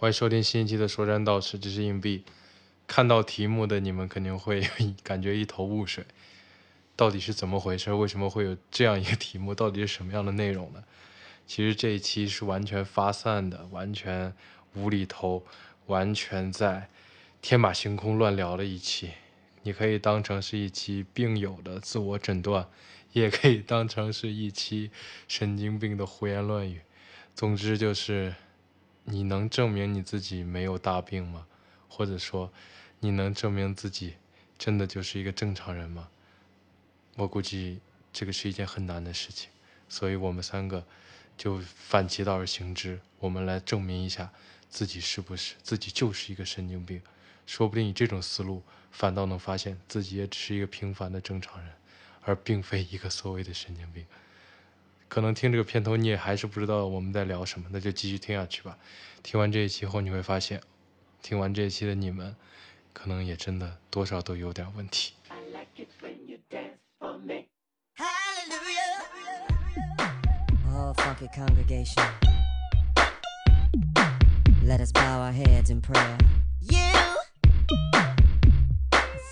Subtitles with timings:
[0.00, 2.24] 欢迎收听新一期的说山道士，这是硬币。
[2.86, 4.66] 看到题目的你们肯定会
[5.02, 6.06] 感觉一头雾水，
[6.96, 7.92] 到底是怎么回事？
[7.92, 9.54] 为什么会有这样一个题目？
[9.54, 10.82] 到底是什么样的内容呢？
[11.46, 14.32] 其实这一期是完全发散的，完全
[14.72, 15.44] 无厘头，
[15.84, 16.88] 完全在
[17.42, 19.10] 天马行空乱聊的一期。
[19.64, 22.66] 你可以当成是一期病友的自我诊断，
[23.12, 24.90] 也可以当成是一期
[25.28, 26.80] 神经病的胡言乱语。
[27.34, 28.34] 总之就是，
[29.04, 31.46] 你能证明你自己没有大病吗？
[31.88, 32.52] 或者说，
[33.00, 34.14] 你能证明自己
[34.58, 36.08] 真的就是一个正常人吗？
[37.16, 37.80] 我估计
[38.12, 39.50] 这个是一件很难的事情，
[39.88, 40.86] 所以我们三个
[41.36, 44.32] 就反其道而行之，我们来证明一下
[44.68, 47.02] 自己是不是自己就是一个神经病。
[47.46, 48.62] 说不定以这种思路，
[48.92, 51.72] 反倒能发现自己也只是一个平凡的正常人，
[52.22, 54.06] 而并非一个所谓的神经病。
[55.10, 58.78] 可能听这个片头你也还是不知道我们在聊什么，那就继续听下去吧。
[59.24, 60.62] 听完这一期后，你会发现，
[61.20, 62.36] 听完这一期的你们，
[62.92, 65.14] 可能也真的多少都有点问题。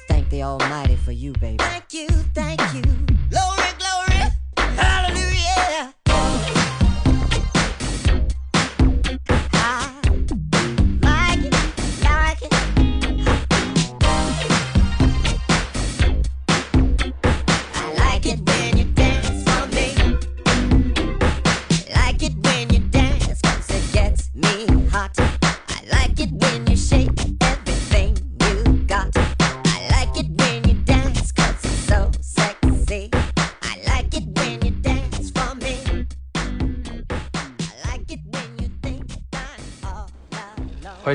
[0.08, 1.58] Thank the Almighty for you, baby.
[1.58, 2.83] Thank you, thank you.
[5.56, 5.92] yeah.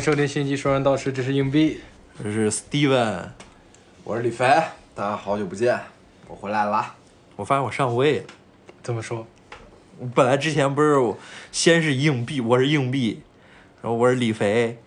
[0.04, 1.80] 收听新一期《说人道士》，这是硬币，
[2.22, 3.22] 这是 Steven，
[4.04, 4.46] 我是李飞，
[4.94, 5.80] 大家好久不见，
[6.28, 6.94] 我回来啦。
[7.38, 8.26] 我发现我上位了，
[8.82, 9.26] 怎么说？
[10.00, 11.14] 我本来之前不是
[11.54, 13.22] 先是硬币，我是硬币，
[13.82, 14.78] 然后我是李飞，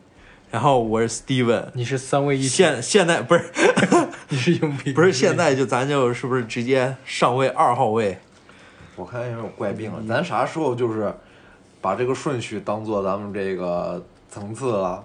[0.50, 2.48] 然后我是 Steven，你是三位一体。
[2.48, 3.50] 现现在不是，
[4.28, 8.19] 你是硬币，不是现在就咱就是不是直接上位二号位？
[8.97, 11.10] 我看有种怪病了，咱啥时候就是
[11.81, 14.04] 把这个顺序当做咱们这个。
[14.28, 15.04] 层次了，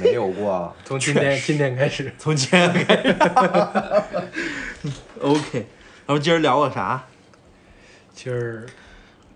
[0.00, 0.74] 没有过。
[0.84, 3.14] 从今天今天开始， 从今天开始。
[5.20, 5.66] OK，
[6.06, 7.04] 然后今儿聊个啥？
[8.14, 8.66] 今儿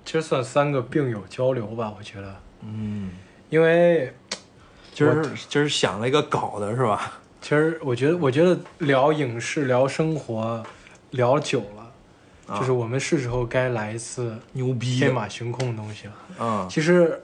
[0.04, 2.34] 今儿算三个病友交流吧，我觉得。
[2.62, 3.10] 嗯。
[3.50, 4.12] 因为
[4.92, 7.20] 今儿今儿想了一个搞的是吧？
[7.40, 10.62] 其实我觉得，我觉得聊影视、聊生活，
[11.10, 16.12] 聊久了，就是我们是时候该来一次牛逼、天马行空的东西了。
[16.40, 16.66] 嗯。
[16.68, 17.20] 其实。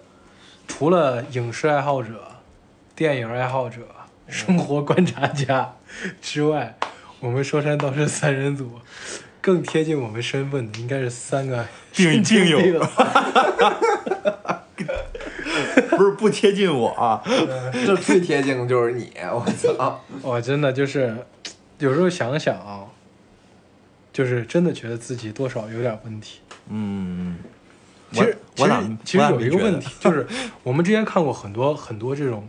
[0.67, 2.33] 除了影视爱好者、
[2.97, 3.81] 电影爱好者、
[4.29, 5.75] 生活观察家
[6.21, 6.77] 之外，
[7.21, 8.71] 我们说山道士三人组
[9.41, 12.81] 更贴近我们身份的应该是三个 病病友，
[15.91, 17.23] 不是不贴近我啊，
[17.87, 20.03] 这最贴近的就是你，我操！
[20.23, 21.17] 我真的就是
[21.79, 22.85] 有时候想想啊，
[24.13, 26.41] 就是真的觉得自己多少有点问题。
[26.69, 27.39] 嗯。
[28.15, 28.71] 其实，其实，
[29.05, 30.27] 其实有一个问题，就是
[30.63, 32.49] 我们之前看过很多很多这种，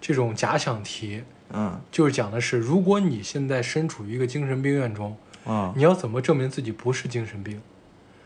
[0.00, 7.60] 这种假想题，嗯，就是讲的是，如果你现在身处于一个精神病院中，啊，你要怎么证明自己不是精神病？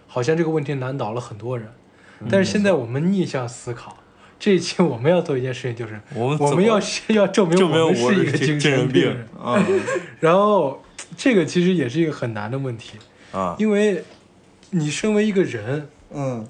[0.08, 1.68] 好像这个问题难倒了很多人。
[2.28, 3.96] 但是现在我们逆向思考，
[4.38, 9.64] 这一期我们要做一件事情，就是我们我们要先要证明我们是一个精神病人啊。
[10.20, 10.82] 然后
[11.16, 12.98] 这个其实也是一个很难的问题
[13.32, 14.04] 啊，因为
[14.70, 16.46] 你身为一个人，嗯。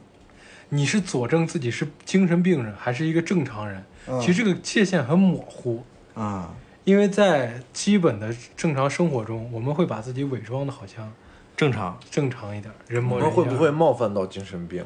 [0.74, 3.84] 你是佐证自己是精神病人还是一个正常人？
[4.22, 5.84] 其实这个界限很模糊
[6.14, 11.12] 啊，因为在基本的正常生活中，我们会把自己伪装的好像
[11.54, 13.36] 正常正常一点，人模人样。
[13.36, 14.82] 会不会冒犯到精神病？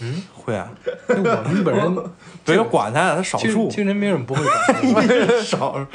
[0.00, 0.72] 嗯，会啊。
[1.06, 1.96] 我们本人
[2.44, 3.68] 不要管他，他少数。
[3.68, 4.44] 精神病人不会
[4.92, 5.06] 管。
[5.44, 5.86] 少。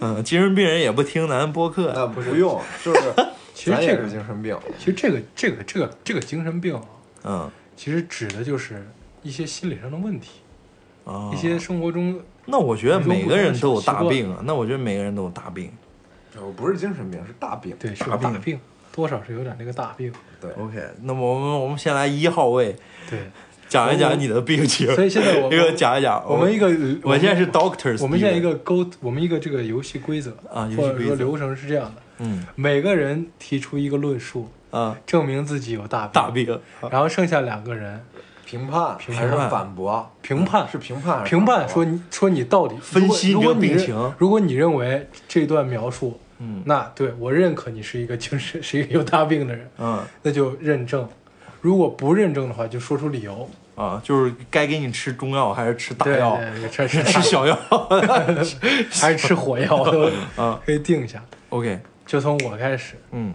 [0.00, 1.94] 嗯，精神病人也不听咱播客。
[1.94, 3.00] 那不用，就是
[3.54, 4.54] 其实这个精神病。
[4.78, 6.78] 其实这个这个这个这个精神病，
[7.24, 7.50] 嗯。
[7.76, 8.84] 其实指的就是
[9.22, 10.40] 一些心理上的问题，
[11.04, 12.18] 啊一些生活中。
[12.46, 14.40] 那我觉得每个人都有大病啊。
[14.44, 15.70] 那我觉得每个人都有大病。
[16.40, 17.74] 我不是精神病，是大病。
[17.78, 18.60] 对，是个大病，
[18.92, 20.12] 多少是有点那个大病。
[20.40, 20.80] 对，OK。
[21.02, 22.76] 那么我们我们先来一号位，
[23.08, 23.18] 对，
[23.68, 24.94] 讲一讲你的病情。
[24.94, 26.66] 所以现在我 一个讲一讲，我们一个，
[27.02, 28.02] 我现在是 Doctors，。
[28.02, 32.02] 我们现在一个沟，我们一个这个游戏规则啊，或者说流程是这样的。
[32.18, 34.48] 嗯，每个人提出一个论述。
[34.70, 36.60] 啊，证明自己有大病，大病，
[36.90, 38.04] 然后剩下两个人。
[38.44, 40.08] 评判评还是判反驳？
[40.22, 40.68] 评判。
[40.70, 44.14] 是评判是评判说你说你到底分析如果你认这个病情。
[44.18, 46.62] 如果你认为这段描述，嗯。
[46.64, 50.00] 那对我认可你是一个精神是一个有大病的人，嗯。
[50.22, 51.04] 那就认证；
[51.60, 53.50] 如果不认证的话，就说出理由。
[53.74, 57.58] 啊，就是该给你吃中药还是吃大药，对，吃吃吃小药？
[58.90, 60.08] 还是吃火药都
[60.40, 60.60] 啊。
[60.64, 61.20] 可以定一下。
[61.48, 63.34] OK，就从我开始，嗯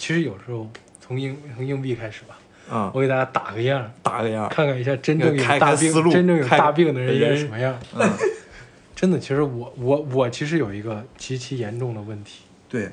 [0.00, 0.66] 其实有时候
[0.98, 2.38] 从硬从硬币开始吧，
[2.70, 7.78] 啊，我给大家打个样，打个样，看看一下真正有大病、真正有大病的人应该是什么样。
[7.94, 8.10] 嗯，
[8.96, 12.88] 真的，其实我我我其实有一个极其严重的问题，对，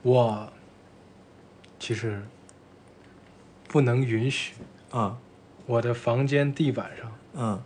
[0.00, 0.50] 我
[1.78, 2.22] 其实
[3.68, 4.54] 不能允许
[4.90, 5.18] 啊。
[5.66, 7.62] 我的房间地板上嗯。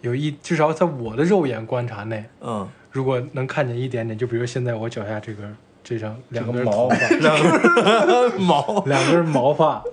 [0.00, 9.84] 有一至少在我的肉眼观察内，嗯，如果能看见一点点，就比如现在我脚下这根这张两根毛发， 两根毛，两根毛发，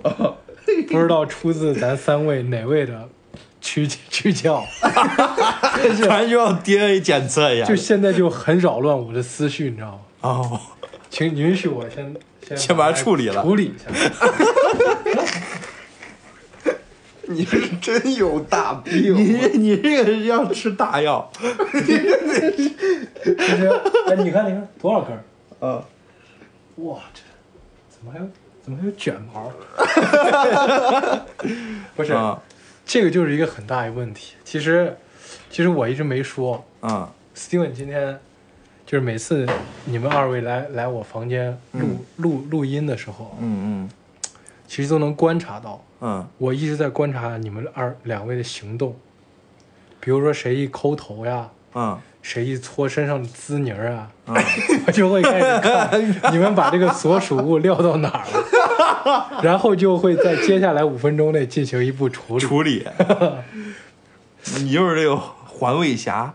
[0.88, 3.08] 不知道出自咱三位哪位的
[3.60, 9.98] 躯躯壳，突然就要 DNA 检测一下，就现在就很扰乱我的思绪，你知道吗？
[10.22, 10.60] 哦，
[11.10, 12.16] 请允许我先
[12.48, 13.84] 先先把它处理了处理一下。
[17.28, 19.14] 你是真有大病。
[19.14, 21.46] 你你这个是要吃大药， 就
[23.56, 23.68] 是，
[24.08, 25.16] 哎，你看，你看多少根
[25.62, 25.66] 儿？
[25.68, 25.84] 啊，
[26.76, 27.22] 哇，这
[27.88, 28.28] 怎么还有
[28.62, 29.52] 怎么还有卷毛？
[31.96, 32.40] 不是，啊
[32.84, 34.34] 这个就是一个很大的问题。
[34.44, 34.96] 其实，
[35.50, 36.64] 其实我一直没说。
[36.80, 38.18] 啊 Steven 今天
[38.84, 39.48] 就是每次
[39.86, 43.88] 你们二位来来我房间录、录录音的时候，嗯
[44.68, 48.96] 其实都能观察到，嗯我一直在观察你们二两位的行动。
[50.00, 54.36] 比如说谁一抠头呀，嗯谁一搓身上的滋泥儿啊，嗯。
[54.86, 62.40] 我就会开始看你们把这个所属物撂到哪儿了， 然后就会在接下来五分钟内进行一步处嗯，理。
[62.40, 62.86] 处理，
[64.62, 66.34] 你就是这个环卫侠，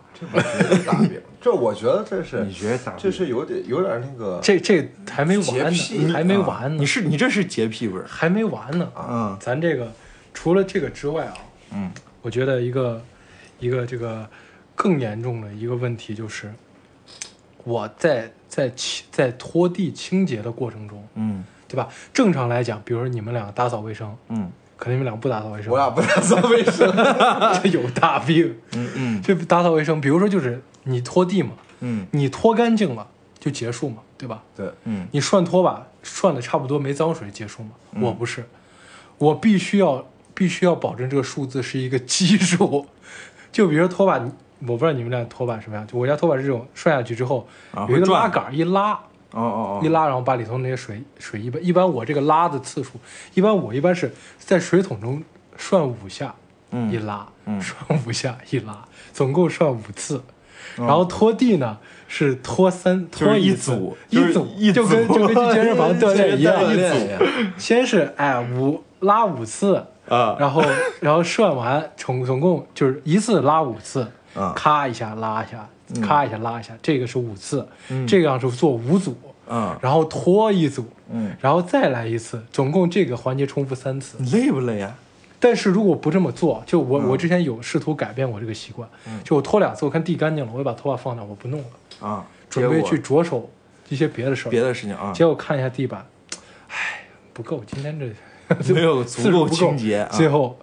[0.86, 2.94] 大病，这我觉得这是你觉得咋？
[2.98, 6.40] 这是有点有点那个这这还没完呢，还没啊。
[6.48, 8.90] 完呢，你是你这是洁癖味儿，还没完呢。
[9.10, 9.92] 嗯咱这个
[10.34, 11.34] 除了这个之外啊，
[11.74, 11.92] 嗯。
[12.22, 13.02] 我觉得一个
[13.60, 14.28] 一个这个
[14.78, 16.54] 更严重的一个问题就是，
[17.64, 21.90] 我在在清在拖地清洁的过程中，嗯对吧？
[22.14, 26.90] 正常来讲，比如说你们两个打扫卫生，嗯可能你们俩不打扫卫生，我俩不打扫卫生，
[27.62, 28.56] 这有大病。
[28.74, 33.08] 嗯嗯这打扫卫生，比如说就是你拖地嘛，嗯你拖干净了
[33.40, 34.44] 就结束嘛，对吧？
[34.56, 37.72] 对，嗯你涮拖把涮的差不多没脏水结束嘛？
[37.94, 38.46] 嗯我不是，
[39.18, 42.86] 我必须要必须要保证这个数字是一个奇数。
[43.52, 44.32] 就比如说拖把，你
[44.62, 47.48] 我不知道你们俩拖把什么样，就我家拖把是这种涮下去之后、
[47.90, 48.94] 有一个拉杆儿一拉
[49.32, 49.82] 哦哦哦。
[49.84, 52.94] 一拉，然后把里头那些水水一般一般我这个拉的次数，
[53.34, 55.22] 一般我一般是在水桶中
[55.58, 56.34] 涮五下，
[56.72, 57.62] 嗯一拉，嗯。
[57.62, 60.18] 涮五下一拉，总共涮五次。
[60.78, 60.86] 哦。
[60.86, 61.78] 然后拖地呢
[62.08, 64.84] 是拖三拖一组一组一组。
[64.84, 67.52] 就跟就跟去健身房锻炼一样，锻一组。
[67.58, 70.36] 先是哎五拉五次，啊。
[70.40, 70.64] 然后
[71.02, 74.08] 然后涮完总总共就是一次拉五次，
[74.38, 75.68] 啊咔一下拉一下，
[76.02, 78.06] 咔一下拉一下，这个是五次，嗯。
[78.06, 79.18] 这个样是做五组，
[79.48, 84.18] 啊然后拖一组，嗯，然后再来一次，总共这个环节重复三次。
[84.20, 84.96] 你累不累啊？
[85.40, 87.10] 但是如果不这么做，就我、嗯。
[87.10, 88.88] 我之前有试图改变我这个习惯，
[89.24, 93.50] 就我拖两次，我看地干净了，我就把头发放那，我不弄了，啊，准备去着手
[93.90, 94.52] 一些别的事儿。
[94.52, 96.06] 别的事情啊，结果看一下地板，
[96.70, 100.10] 唉，不够，今天这没有足够清洁啊。
[100.12, 100.58] 最后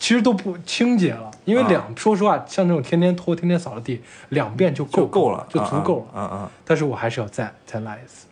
[0.00, 6.20] 其实都不清洁了，因为啊两、说实话，像这种天天拖、天天扫的地，两遍就够就够了，就足够了。
[6.20, 8.26] 啊啊但是我还是要再再来一次。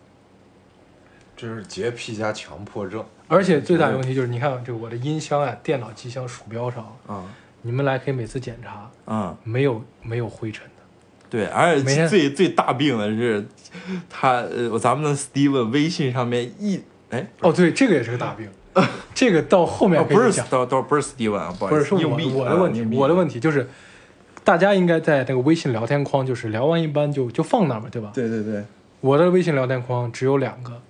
[1.37, 3.05] 这是洁癖加强迫症。
[3.29, 7.23] 而且最大的问题就是，你看这个我的音箱啊、电脑机箱、鼠标上，啊
[7.61, 9.37] 你们来可以每次检查，嗯！
[9.45, 10.83] 没有没有灰尘的。
[11.29, 13.47] 对，而每天且最最大病的是，
[14.09, 18.49] 他呃，咱们的 Steven 微信上面一哎哦，对，这个也是个大病。
[19.15, 22.01] 这个到后面哦不是可以讲，到到不是 Steven 啊，不好不是是我
[22.49, 23.69] 的问题，我的问题就是，
[24.45, 28.11] 大家应该在那个微信聊天框，就是聊完一般就就放那儿嘛，对吧？
[28.15, 28.65] 对对对，
[29.01, 30.81] 我的微信聊天框只有两个，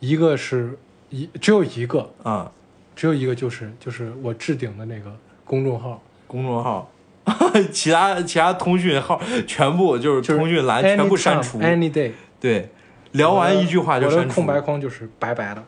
[0.00, 0.78] 一个是
[1.10, 2.50] 一只有一个，啊，
[2.96, 5.12] 只有一个就是就是我置顶的那个
[5.44, 6.90] 公众号，公众号，
[7.72, 12.12] 其他其他通讯号全部就是就是通讯栏全部删除，，any day。
[12.40, 12.68] 对，
[13.12, 15.62] 聊完一句话就删除，我的空白框就是白白的。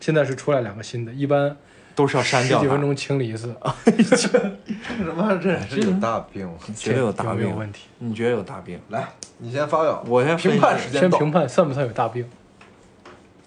[0.00, 1.56] 现在是出来两个新的，一般
[1.94, 3.54] 都是要删掉，十几分钟清理一次，
[3.86, 4.38] 这
[5.04, 6.48] 他妈真是有大病。
[6.74, 7.88] 绝对有大病有问题？
[7.98, 8.78] 你觉得有大病？
[8.90, 10.04] 来，你先发表。
[10.06, 11.18] 我先评判时间到。
[11.18, 12.24] 先评判算不算有大病？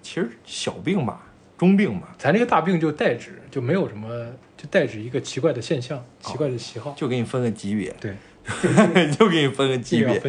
[0.02, 1.22] 其实小病吧，
[1.58, 4.10] 中病吧，咱这个大病就代指，就没有什么，
[4.58, 6.94] 就代指一个奇怪的现象、奇怪的喜好。
[6.98, 8.16] 就给你分个级别，对，
[9.18, 10.22] 就给你分个级别。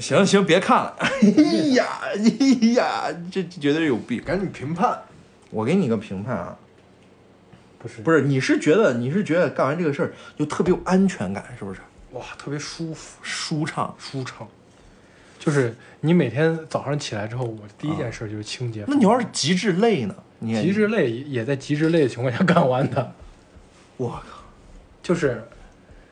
[0.00, 1.28] 行行，别看了， 哎
[1.74, 4.22] 呀，哎呀，这这绝对有病。
[4.24, 4.98] 赶紧评判。
[5.50, 6.56] 我给你个评判啊，
[7.78, 11.80] 不是不是，你是觉得你是觉得干完这个事儿就特别有安全感，是不是？
[12.12, 13.94] 哇，特别舒服、舒畅。
[13.98, 14.48] 舒畅。
[15.38, 18.84] 就是你每天早上起来之后，我第一件事就是清洁。
[18.86, 20.14] 那你要是极致累呢？
[20.38, 23.12] 你也极致累也在极致累的情况下干完的，
[23.96, 24.42] 我靠，
[25.02, 25.42] 就是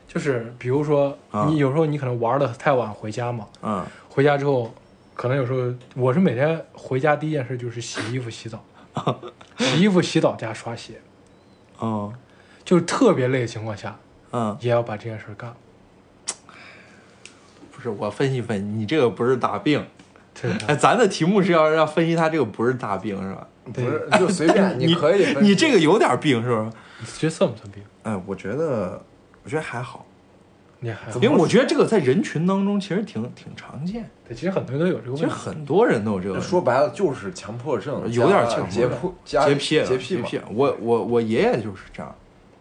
[0.09, 4.75] 就是比如说啊你有时候你可能玩的太晚回家嘛，嗯，回家之后
[5.15, 8.65] 可能有时候我是每天回家第一件事就是洗衣服、洗澡，
[9.59, 10.95] 洗衣服、洗澡加刷鞋，
[11.79, 12.13] 哦，
[12.65, 13.97] 就是特别累的情况下
[14.33, 15.55] 嗯，也要把这件事干。
[17.71, 19.87] 不是，我分析分析，你这个不是大病。
[20.35, 23.47] 这哎，咱的题目是要要分析他这个不是大病是吧？
[23.73, 25.35] 不是，就随便，你可以。
[25.43, 26.71] 你这个有点病是吧？
[27.01, 27.83] 你觉得算不算病？
[28.03, 29.01] 哎，我觉得，
[29.49, 30.05] 我觉得还好，
[30.81, 35.29] 你还因为我觉得这个在人群当中其实挺挺常见，对，其实很多人都有这个其实。
[35.31, 36.47] 很多人都有这个问题。
[36.47, 40.29] 说白了就是强迫症，有点加强迫症洁癖，加洁癖，洁癖嘛。
[40.29, 40.39] 癖。
[40.53, 42.15] 我我我爷爷就是这样，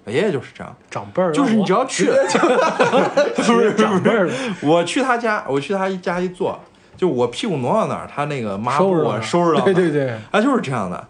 [0.06, 2.06] 我爷爷就是这样，长辈儿就是你只要要去，
[3.36, 4.30] 不是长辈儿，
[4.64, 6.58] 我去他家，我去他家一坐，
[6.96, 10.12] 就我屁股挪到哪儿，他那个抹布收拾了啊收拾到哪儿，对对对。
[10.32, 11.06] 啊，就是这样的。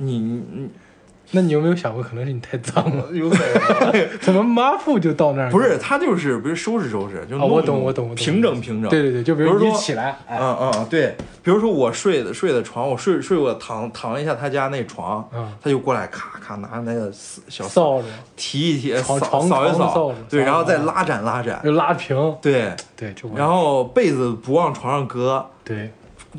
[0.00, 0.70] 你你你
[1.30, 3.04] 那你有没有想过，可能是你太脏了？
[3.12, 4.08] 有可能。
[4.20, 5.50] 怎么抹布就到那儿？
[5.50, 8.24] 不是他就是不是收拾收拾，就啊，弄我懂，弄我懂，我懂。
[8.24, 8.90] 平整平整。
[8.90, 17.12] 对对对，就比如说你起来，哎，嗯嗯，对，比如说我睡的睡的床，我睡睡过躺躺了一下他家那床，嗯他就过来咔咔拿那个
[17.48, 18.06] 小扫帚
[18.36, 25.90] 提一提，扫扫一扫对，然后再拉展拉展，就拉平，对，对，就然后被子不往床上搁，对，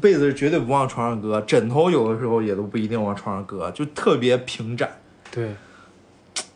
[0.02, 4.90] 被子是绝对不往床上搁，枕头有的时候也都不一定往床上搁，就特别平展。
[5.32, 5.52] 对，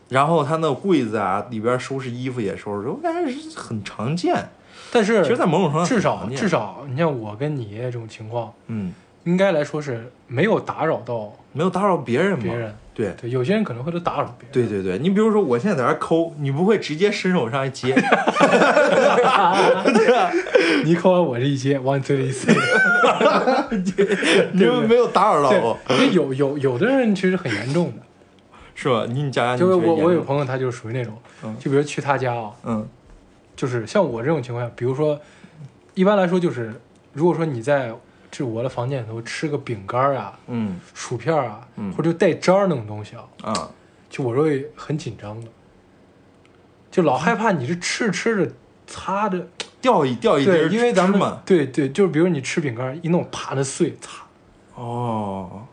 [0.10, 4.50] 然后他那柜子啊，里边收拾衣服也收拾，我感觉是很常见。
[4.92, 12.40] 但是其实，在某种程度上至少至少，你像我跟你爷爷这种情况，嗯，应该来说是没有打扰到没有打扰别人嘛。
[12.44, 12.76] 别人。
[12.96, 14.52] 对对，有些人可能会都打扰别人。
[14.52, 20.32] 对对对，你比如说我现在在这抠，你不会直接伸手上来接， 对吧？
[20.86, 22.54] 你抠完我这一接，往你嘴里一塞。
[24.52, 28.04] 你们没有打扰到对我，，因为有有有的人其实很严重的，
[28.76, 29.08] 是吧？
[29.10, 32.88] 你你讲讲，就是我我有友，朋友他就是属于那种嗯，就比如去他家啊，嗯
[33.56, 35.20] 就是像我这种情况下，比如说，
[35.96, 36.72] 一般来说就是，
[37.14, 37.92] 如果说你在
[38.36, 40.80] 这我的房间里头吃个饼干儿啊、嗯。
[40.96, 41.94] 薯片儿啊，嗯。
[41.94, 43.70] 或者就带渣儿那种东西啊，啊，
[44.10, 45.48] 就我会很紧张的，
[46.90, 48.52] 就老害怕你是吃着吃着
[48.88, 49.46] 擦着，
[49.80, 54.24] 掉一掉一对，根因为咱们，对对，就是比如你吃饼干儿一弄啪的碎，擦，
[54.76, 55.68] 哦，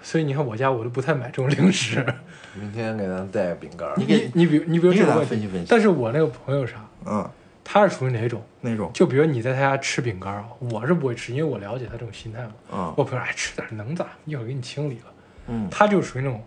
[0.00, 2.06] 所以你看我家我都不太买这种零食。
[2.54, 3.94] 明天给咱带个饼干儿。
[3.96, 7.30] 你给你你比你比如你给咱这个问题，分析分析，但是我那个朋友啥，嗯，
[7.64, 8.42] 他是属于哪种？
[8.60, 12.52] 那种，就比如你在他家吃饼干儿啊，我是不会吃，因为我了解他这种心态嘛。
[12.72, 14.06] 嗯我朋友哎吃点能咋？
[14.24, 15.04] 一会儿给你清理了。
[15.48, 16.42] 嗯，他就属于那种，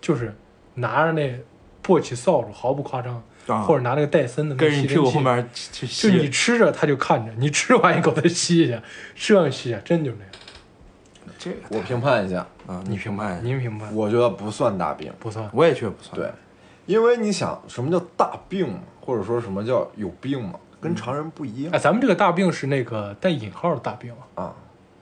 [0.00, 0.34] 就是
[0.74, 1.38] 拿着那
[1.82, 8.82] 簸箕扫帚，毫不夸张，啊或者拿那个戴森的那跟着你个吸尘器屁股后，面去吸，就你吃着他就看着，你吃完一口他吸一下，
[9.14, 10.32] 吃完吸一下，真就是那样。
[11.38, 15.12] 这个我评判一下，啊，你评判一下，您评判我觉得不算大病。
[15.18, 15.48] 不算？
[15.52, 16.30] 我也觉得不算，对，
[16.86, 24.52] 因为你想，什么叫大病嘛，或者说什么叫有病嘛，跟常人不一样哎，咱们这个大病是那个带引号的大病啊，啊。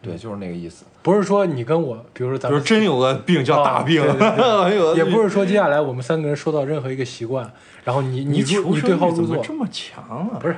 [0.03, 0.85] 对，就是那个意思。
[1.01, 4.03] 不是说你跟我，比如说咱们就是真有个病叫大病，
[4.95, 7.51] 也不是说接下来我们三个人说到任何一个习惯，
[7.85, 10.37] 然后你你求生对号入座，怎么这么强啊？
[10.39, 10.57] 不是，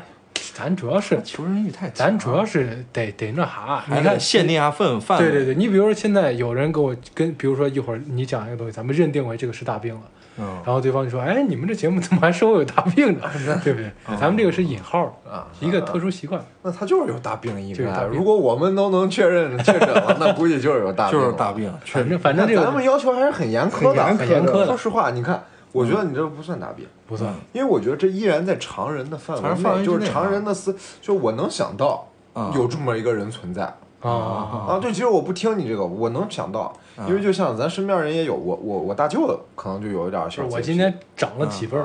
[0.53, 10.03] 咱主要是求生欲太强，咱主要是得得那啥，你看得限定下范范围，对对对，你比如说现在有人给我跟，比如说一会儿你讲一个东西，咱们认定为这个是大病了，
[10.39, 13.23] 嗯，然后对方就说，哎，你们这节目怎么还说我有大病呢？
[13.65, 13.91] 对不对？
[14.09, 14.17] 嗯。
[14.19, 16.45] 咱们这个是引号的，啊，一个特殊习惯。
[16.63, 17.75] 那他就是有大病应该。
[17.75, 18.19] 就是病。
[18.19, 21.53] 如果我们都能确认确诊了，那 估计就是有大病，就是大。
[21.53, 24.67] 病，反正反正这咱们要求还是很严苛的，很严苛的。
[24.67, 27.33] 说实话，你看，我觉得你这不算大病，不算。
[27.53, 32.53] 因为我觉得这依然在常人的范围围内，就是常人的思，就我能想到啊。
[32.55, 33.73] 有这么一个人存在
[34.11, 34.79] 啊啊啊。
[34.79, 36.73] 对，其实我不听你这个，我能想到，
[37.09, 41.77] 因为就像咱身边人也有，我我我大舅可能就有一点小我今天长了几辈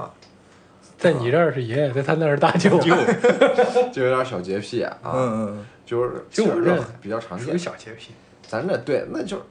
[0.98, 2.96] 在你这儿是爷爷，在他那儿是大舅，就
[3.92, 7.58] 就有点小洁癖啊，嗯嗯，就是就我这比较常见。
[7.58, 8.12] 小洁癖。
[8.48, 9.42] 咱这对，那就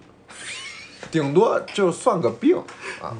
[1.10, 2.56] 顶多就算个病
[3.02, 3.16] 啊。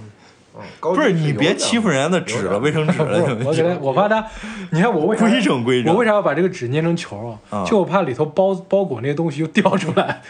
[0.80, 4.26] 不是你别欺负人家的纸了，卫生纸了， 是，我给他，我怕他，
[4.72, 7.58] 你看我为啥规整规整我为啥要把这个纸捏成球啊？
[7.60, 10.22] 啊就我怕里头包包裹那些东西又掉出来。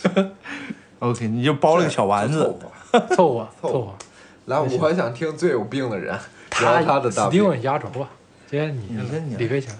[1.00, 2.40] OK，你就包了个小丸子，
[2.92, 3.94] 凑合凑合凑合。
[4.46, 6.18] 来，我还想听最有病的人
[6.50, 7.42] 他聊他的大病。
[7.44, 8.08] Steven 压轴吧，
[8.48, 9.74] 今天你你先你李飞起来，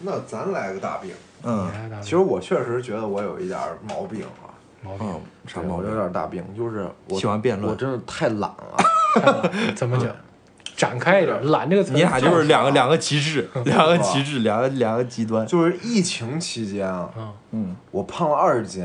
[0.00, 1.10] 那咱来个大病。
[1.46, 1.68] 嗯
[2.00, 4.43] 其实我确实觉得我有一点毛病啊，
[4.84, 5.94] 毛病嗯，啥对我有？
[5.94, 9.52] 点大病，就是我喜欢辩论我真的太懒了。
[9.74, 10.08] 怎么讲？
[10.76, 15.46] 展开一点，懒这个词你俩就是两个两个极致，两个极致， 两个两个极端。
[15.46, 17.08] 就是疫情期间啊，
[17.52, 18.84] 嗯，我胖了二十斤，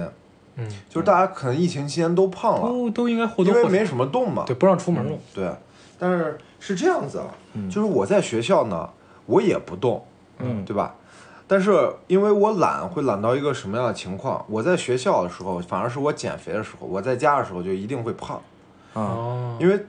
[0.56, 4.44] 嗯就是大家可能疫情期间都胖嗯，了，都都应该或多或少因为没什么动嘛。
[4.46, 5.18] 对，不让出门了。
[5.34, 5.50] 对，
[5.98, 8.88] 但是是这样子啊，嗯就是我在学校呢，
[9.26, 10.06] 我也不动，
[10.38, 10.94] 嗯对吧？
[11.50, 14.46] 但是因为我懒，会懒到一个什么样的情况？
[14.48, 18.38] 我在学校的时候，反而是我减肥的时候；我在家的时候就一定会胖，
[18.94, 19.84] 啊，哦，因为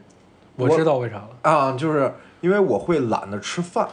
[0.57, 1.29] 我知道为啥了。
[1.43, 3.87] 啊，就是因为我会懒得吃饭，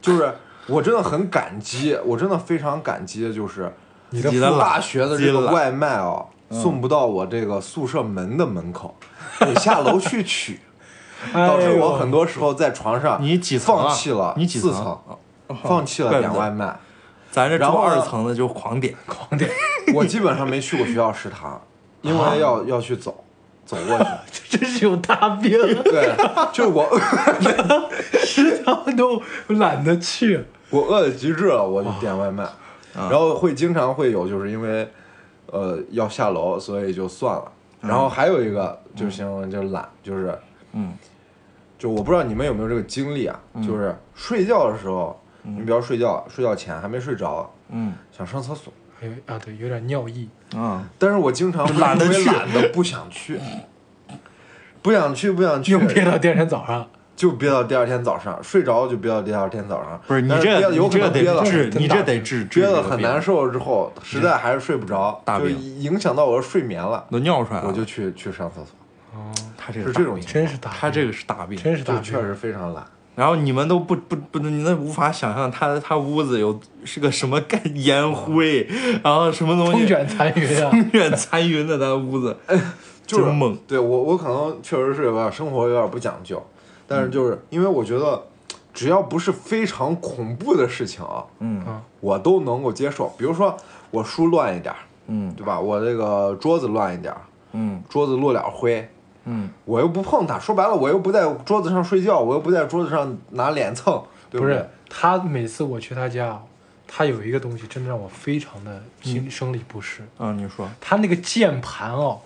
[0.00, 0.32] 就是
[0.68, 3.72] 我真的很感激， 我真的非常感激的就是
[4.10, 8.94] 你的大学的这个外卖啊，送不到我这个宿舍门的门口，
[9.40, 10.60] 得下楼去取，
[11.34, 13.82] 导致我很多时候在床上你几层啊？
[13.88, 14.70] 放弃了你几层？
[14.70, 14.96] 四层，
[15.62, 16.76] 放弃了点外卖。
[17.30, 19.48] 咱这住然后二层的就狂点，狂点，
[19.94, 21.60] 我基本上没去过学校食堂，
[22.02, 23.24] 因为要要去走
[23.64, 24.04] 走过去。
[24.48, 25.50] 这真是有大病，
[25.84, 26.12] 对，
[26.52, 26.88] 就是我
[28.24, 30.44] 食堂都懒得去。
[30.70, 32.44] 我饿的极致了，我就点外卖，
[32.94, 34.88] 然后会经常会有，就是因为
[35.46, 37.52] 呃要下楼，所以就算了。
[37.80, 40.36] 然后还有一个就是形容就是懒，就是
[40.72, 40.92] 嗯。
[41.78, 47.94] 就我不知道你们有没有这个经历啊，就是睡觉的时候，你比如睡觉，睡觉前还没睡着，嗯。
[48.10, 50.28] 想上厕所，有啊，对，有点尿意。
[50.54, 52.28] 啊，但是我经常懒得去。
[52.28, 53.40] 懒得不想去，
[54.82, 60.00] 不想去，不想去，又憋到第二天早上，就憋到第二天早上，睡着就憋到第二天早上。
[60.06, 68.74] 不是你这得有可能憋了治，你这得治，憋得这个病很难受之后，实在还是睡不着，就影响到我的睡眠了，都尿出来了，我就去去上厕所，
[69.14, 72.84] 哦，他这个是这种真是大，他这个是大病，真是大病，确实非常懒。
[73.14, 78.66] 然后你们都不不不，你那无法想象他他屋子有是个什么干烟灰，
[79.02, 80.70] 然后什么东西风卷残云啊。
[80.70, 82.36] 风卷残云的他屋子，
[83.06, 83.58] 就是真猛。
[83.66, 86.42] 对我，我可能确实是有点生活有点不讲究，
[86.86, 88.22] 但是就是因为我觉得，
[88.72, 91.62] 只要不是非常恐怖的事情啊，嗯
[92.00, 93.12] 我都能够接受。
[93.18, 93.54] 比如说
[93.90, 95.60] 我书乱一点儿，嗯对吧？
[95.60, 97.20] 我这个桌子乱一点儿，
[97.52, 98.88] 嗯桌子落点灰，
[99.30, 104.68] 嗯，我又不碰它，说白了，我又不在桌子上睡觉，我又不在桌子上拿脸蹭，对对不是？
[104.88, 106.42] 他每次我去他家，
[106.88, 110.02] 他有一个东西真的让我非常的心生理不适。
[110.18, 112.20] 啊，你说，他那个键盘哦，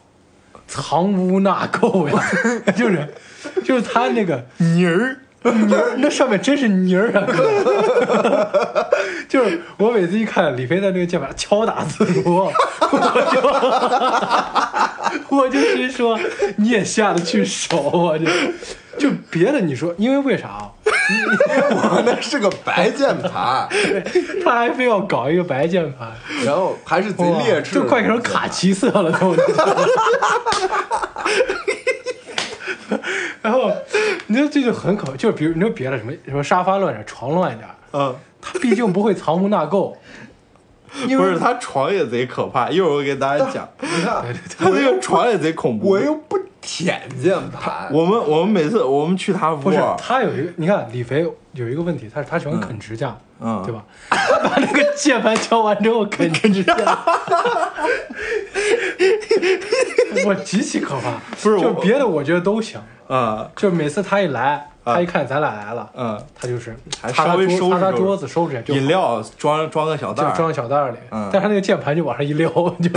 [0.67, 2.23] 藏污纳垢呀，
[2.75, 3.14] 就是
[3.62, 5.19] 就是他那个泥儿。
[5.45, 7.27] 泥儿，那上面真是泥儿啊！
[9.29, 12.51] 哥就是我每次一看李飞的那个键盘敲打自如，我
[15.29, 16.19] 就 我就心说
[16.57, 18.19] 你也下得去手啊！
[18.19, 18.27] 就
[18.99, 20.71] 就别的你说，因为为啥啊？
[21.71, 23.69] 我那是个白键盘，
[24.43, 26.13] 他还非要搞一个白键盘，
[26.45, 29.37] 然后还是贼劣质，就快成卡其色了都。
[33.43, 33.71] 然后
[34.29, 39.95] 你说这就很可，就是比如你说别的什么什么沙发乱点，床乱一点，嗯，他 毕竟不会藏污纳垢，
[41.09, 44.23] 因为不是他床也贼可怕，一会儿我给大家讲， 你看，
[44.59, 45.89] 他那个床也贼恐怖。
[45.89, 53.83] 我又不舔键盘，我们我们每次我们去他屋不是啊，他有一个，你看李肥有一个问题，他他喜欢啃指甲，嗯对吧？
[54.11, 56.75] 他把那个键盘敲完之后啃指甲，
[60.27, 61.13] 我极其可怕。
[61.43, 71.29] 不是就别的我觉得都行，啊就每次他一来，他一看咱俩来了，嗯，他就是还擦擦稍微桌擦擦收拾收拾桌子收拾，就饮料装装个小袋儿，就装小袋儿里，嗯。
[71.33, 72.90] 但是他那个键盘就往上一撩，就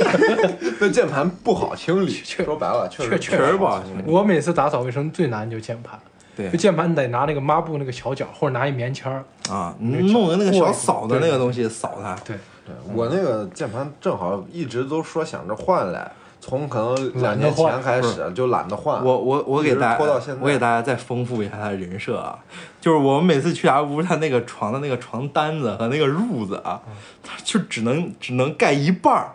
[0.80, 4.02] 那键盘不好清理，确说白了，确实确确实不好清理。
[4.06, 5.98] 我每次打扫卫生最难就是键盘，
[6.36, 6.50] 对。
[6.50, 16.10] 就键盘你得拿那个抹布那个小角，或者拿一棉签儿，啊，你弄个那个小扫的那个东西扫它，对，对我那个键盘正好一直都说想着换来，
[16.50, 19.04] 从可能两年前开始就懒得换。
[19.04, 22.36] 我我我给大家拖到现在我给大家再丰富一下他的人设啊，
[22.80, 26.80] 就是我们每次去他屋，他那个床的那个床单子和那个褥子啊，
[27.22, 29.30] 他就只能只能盖一半儿。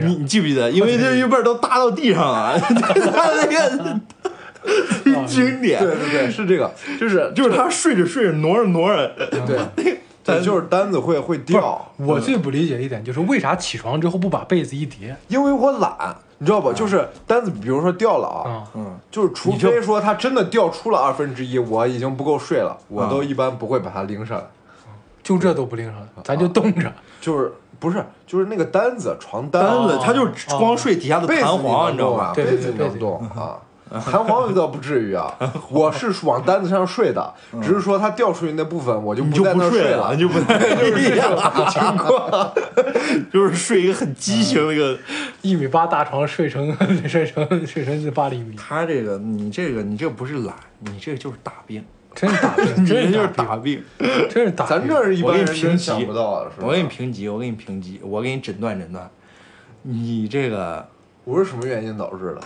[0.00, 0.14] 你？
[0.14, 0.70] 你记不记得？
[0.70, 4.00] 因为这一半儿都搭到地上了， 他那个
[5.26, 9.12] 经典，对对对，是这个，就是就是他睡着睡着挪着挪着，
[9.74, 16.72] 对， 对，就是单子会会掉，我最不理解一点就是为啥起床之后不把被子一叠因为我懒，你知道吧？
[16.74, 18.66] 就是单子，比如说掉了啊，
[19.10, 24.44] 就是除非说它真的掉出了二分之一，我已经不够睡了，我都一般不会把它拎上来。
[25.22, 26.92] 就这都不拎上来，咱就冻着。
[27.20, 32.32] 就是不是，就是那个单子床单单子哦它就是光睡底下的被子弹簧，你你知道吧？
[32.34, 33.58] 被子能动啊。
[34.04, 35.32] 弹簧倒不至于啊，
[35.70, 42.52] 我是往单子上睡的，只是说它掉出去那部分我就你就在那睡了，你就不 就是这种情况。
[43.32, 44.98] 就是睡一个很畸形的一个。
[45.42, 53.84] 一米八大床睡成睡成睡成是八厘米，他这个，你这个，你这不是懒，你这个就是大病，真是大病，真就是是大大病。
[54.28, 54.76] 真是大病。
[54.76, 56.66] 咱这儿一人真评级想不到的，是吧？
[56.66, 59.08] 我给你评级，我给你评级，我给你诊断诊断。
[59.82, 60.84] 你这个
[61.22, 62.40] 我是什么原因导致的？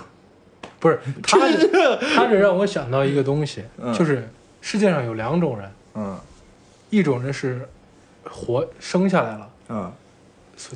[0.81, 3.95] 不是 他这， 他这让我想到一个东西，嗯。
[3.95, 4.29] 就是
[4.61, 6.19] 世界上有两种人，嗯。
[6.91, 7.69] 一种人是
[8.25, 9.93] 活生下来了，嗯。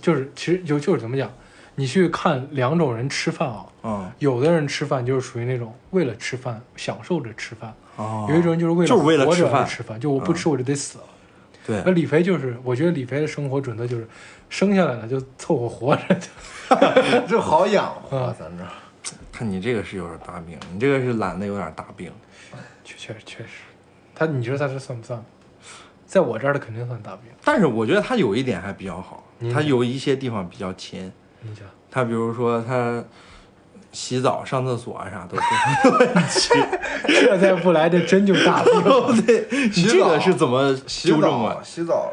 [0.00, 1.30] 就是其实就就是怎么讲，
[1.74, 4.12] 你去看两种人吃饭啊，嗯。
[4.18, 11.04] 有的人吃饭就是属于那种为了吃饭享受着吃饭，哦，有一种人就是为了就是为了活着吃饭吃饭，就我不吃我就得死了。
[11.66, 11.82] 对。
[11.84, 14.06] 那李飞就是，我觉得李飞的生活准则就是
[14.50, 16.16] 生下来了就凑合活着，
[17.26, 18.22] 就 好养活嗯。
[18.26, 18.70] 啊，咱这儿。
[19.36, 22.12] 看你这个是有点大病，你这个是懒得有点大病。
[22.84, 23.62] 确确实确实，
[24.14, 25.22] 他你觉得他这算不算？
[26.06, 27.24] 在我这儿的肯定算大病。
[27.44, 31.10] 但是我觉得他有一点还比较好嗯，他有一些地方比较勤。
[31.40, 33.02] 你讲，他比如说他
[33.94, 36.54] 洗澡、上厕所啊啥都都很勤。
[37.06, 38.72] 这再不来，这真就大病。
[39.24, 41.56] 对，你洗这个澡是怎么洗纠正澡，啊？
[41.62, 42.12] 洗澡，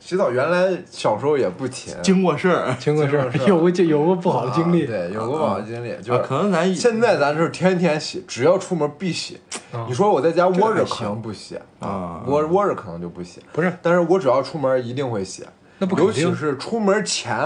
[0.00, 9.38] 洗澡，原来小时候也不勤，经过事儿经过事儿有过就有过不好的经历，啊对，有过不好的经历，就可能咱现在咱是天天洗，只要出门必洗。
[9.70, 15.44] 啊你说我在家窝着可行能不洗啊窝窝着可能就不洗，不是但是我只要出门一定会洗，
[15.78, 17.38] 那不肯尤定其是出门前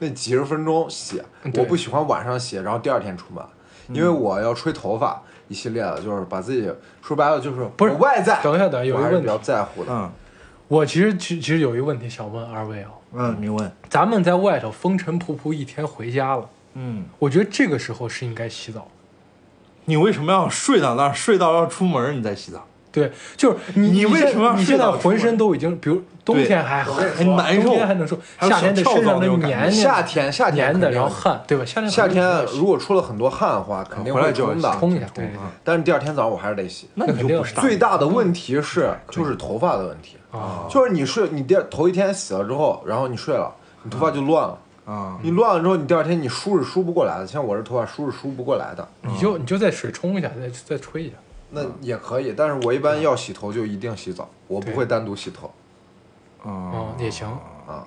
[0.00, 1.22] 那几十分钟洗，
[1.54, 3.44] 我不喜欢晚上洗，然后第二天出门，
[3.90, 6.68] 因为我要吹头发一系列的，就是把自己
[7.00, 9.92] 说白了就是不是外在，等一下等一下有一个问题我还是比较在乎的。
[9.92, 10.10] 嗯
[10.68, 18.86] 我其实其其实有一个问题想问二位啊，嗯，你问咱们在外头风尘仆仆一天回家了，嗯，我觉得这个时候是应该洗澡。
[19.86, 22.64] 你为什么要睡到那儿，睡到要出门你再洗澡？
[22.92, 31.64] 对，就是你你为什么你现在浑身都已经，比如冬天还好，还难受冬天还能受，夏天这小跳身上的黏黏夏天夏天的，然后汗，对吧？
[31.64, 35.30] 夏天夏天如果出了很多汗的话，肯定会冲的，冲一下，对
[35.62, 36.88] 但是第二天早上我还是得洗。
[36.94, 44.58] 那肯定不是最大的问题是就是头发的问题，啊，就是你睡你第二头一天洗了之后，然后你睡了，你头发就乱了。
[44.86, 48.88] 啊，你乱了之后，你第二天你梳是梳不过来的，像我这头发梳是梳不过来的。
[49.02, 51.14] 你就你就在水冲一下，再再吹一下。
[51.50, 55.52] 那也可以，但是我一般要洗头就一定洗澡，我不会单独洗头。
[56.42, 57.28] 哦，也行，
[57.66, 57.84] 啊，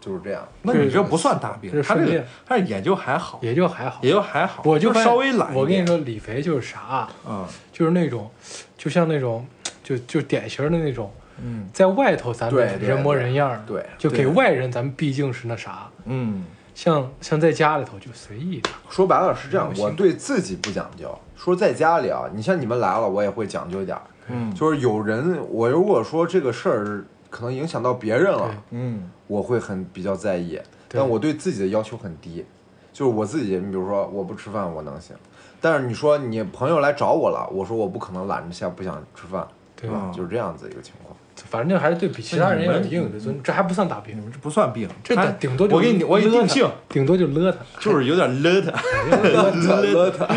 [0.00, 0.46] 就是这样。
[0.62, 4.00] 那你这不算大病，是他这他也就还好，也就还好。
[4.02, 5.54] 也就还好，我就稍微懒。
[5.54, 7.46] 我跟你说，李肥就是啥，嗯。
[7.72, 8.30] 就是那种，
[8.76, 9.46] 就像那种，
[9.82, 11.10] 就就典型的那种，
[11.42, 11.68] 嗯。
[11.72, 13.86] 在外头咱们人模人样儿的，对。
[13.96, 16.44] 就给外人咱们毕竟是那啥，嗯
[16.76, 18.68] 像像在家里头就随意的。
[18.90, 21.10] 说白了是这样，我对自己不讲究。
[21.34, 24.02] 说在家里啊，你像你们来了，我也会讲究一点儿。
[24.28, 30.60] 嗯就是有人，我如果说这个事儿可能影响到别人了，嗯我会很比较在意。
[30.88, 32.44] 但我对自己的要求很低，
[32.92, 35.16] 就是我自己，你比如说我不吃饭我能行，
[35.62, 40.12] 但是你说你朋友来找我了，我说我不可能懒着下不想吃饭，对吧？
[40.14, 41.16] 就是这样子一个情况。
[41.48, 48.70] 反正就还是对比其他人要有应有的尊重，这还不算大病，这不算病，这顶多就我给你我给你定性，顶多就勒他，就是有点勒他，
[49.82, 50.26] 勒他。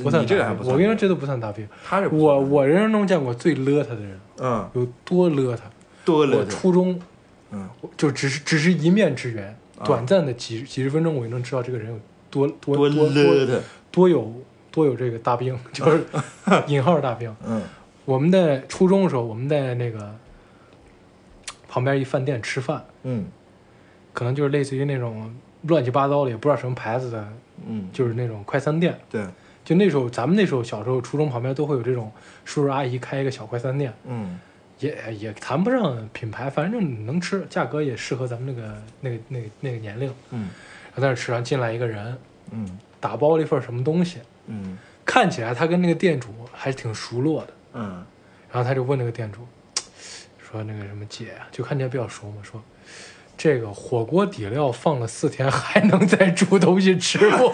[0.00, 0.72] 不算你这个还不算。
[0.72, 1.66] 我跟你说，这都不算大病。
[1.84, 4.70] 他是我我人生中见过最勒他的人嗯。
[4.74, 5.64] 有多勒他。
[5.64, 7.00] 我多勒他，初中，
[7.50, 9.82] 嗯，就只是只是一面之缘，啊。
[9.84, 11.98] 短暂的几几十分钟，我就能知道这个人有
[12.30, 13.54] 多多多多多勒他，
[13.90, 14.32] 多有
[14.70, 16.04] 多有这个大病， 就是
[16.68, 17.34] 引号大病。
[17.44, 17.60] 嗯
[18.08, 20.14] 我们在初中的时候，我们在那个
[21.68, 23.26] 旁边一饭店吃饭，嗯。
[24.14, 25.30] 可能就是类似于那种
[25.64, 27.28] 乱七八糟的，也不知道什么牌子的，
[27.66, 28.98] 嗯，就是那种快餐店。
[29.10, 29.26] 对，
[29.62, 32.10] 就那时候，咱们那时候小时候，初中旁边都会有这种
[32.46, 34.40] 叔叔阿姨开一个小快餐店，嗯。
[34.80, 40.10] 也也谈不上品牌，反正能吃，价格也适合咱们那个那个那个那个年龄。
[40.30, 40.48] 嗯。
[40.86, 42.16] 然后在那吃完进来一个人，
[42.52, 42.78] 嗯。
[42.98, 44.78] 打包了一份什么东西，嗯。
[45.04, 47.52] 看起来他跟那个店主还挺熟络的。
[47.78, 48.04] 嗯
[48.50, 49.40] 然后他就问那个店主，
[50.42, 52.60] 说那个什么姐啊，就看起来比较熟嘛，说
[53.36, 57.52] 这个火锅底料放了四天还能再煮东西吃不？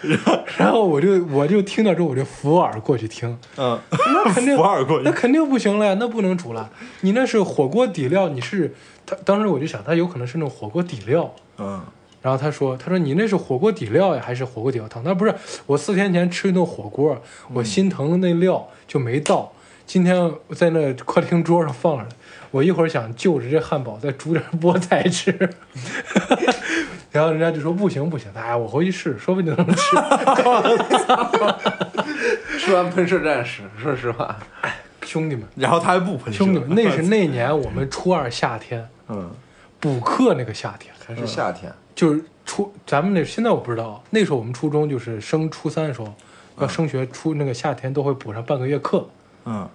[0.56, 6.70] 然后我就我就听到之后我就扶耳过去听，嗯，那肯定扶耳过去那肯定不行了呀，那不能煮了。
[7.02, 11.34] 你那是火锅底料，你是他当时我就想他有可能是那种火锅底料。
[11.58, 11.82] 嗯
[12.20, 14.88] 然后他说：“他说你那是火锅底料呀，还是火锅底料？
[14.88, 15.34] 汤？”他说不是，
[15.66, 17.20] 我四天前吃一顿火锅，
[17.52, 19.52] 我心疼那料就没倒。
[19.86, 22.10] 今天我在那客厅桌上放着呢，
[22.50, 25.30] 我一会儿想就着这汉堡再煮点菠菜吃，
[27.10, 29.96] 然后人家就说不行不行，哎，我回去试试，说不定能吃。
[32.58, 34.36] 吃完喷射战士， 说实话，
[35.06, 36.44] 兄弟们，然后他还不喷射。
[36.44, 39.30] 兄弟们，那是 那年我们初二夏天嗯。
[39.80, 46.14] 补课那个夏天，还是夏天，就是初咱们那现在我不知道，那时候我们初中就是升初三的时候
[46.60, 49.08] 要升学，初那个夏天都会补上半个月课。
[49.44, 49.68] 嗯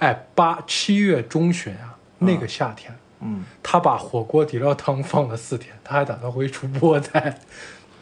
[0.00, 7.38] 哎，八七月中旬啊，那个夏天，嗯，他把火锅底料汤放了四天，他还打算回去煮菠菜。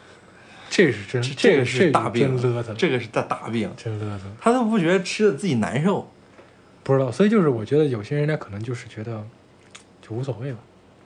[0.67, 4.25] 这是真，这个是大病，真勒他，这个是大大病，真勒他。
[4.41, 6.09] 他都不觉得吃的自己难受。
[6.81, 9.23] 不知道，所以就是我觉得有些人家可能就是觉得
[10.01, 10.57] 就无所谓了，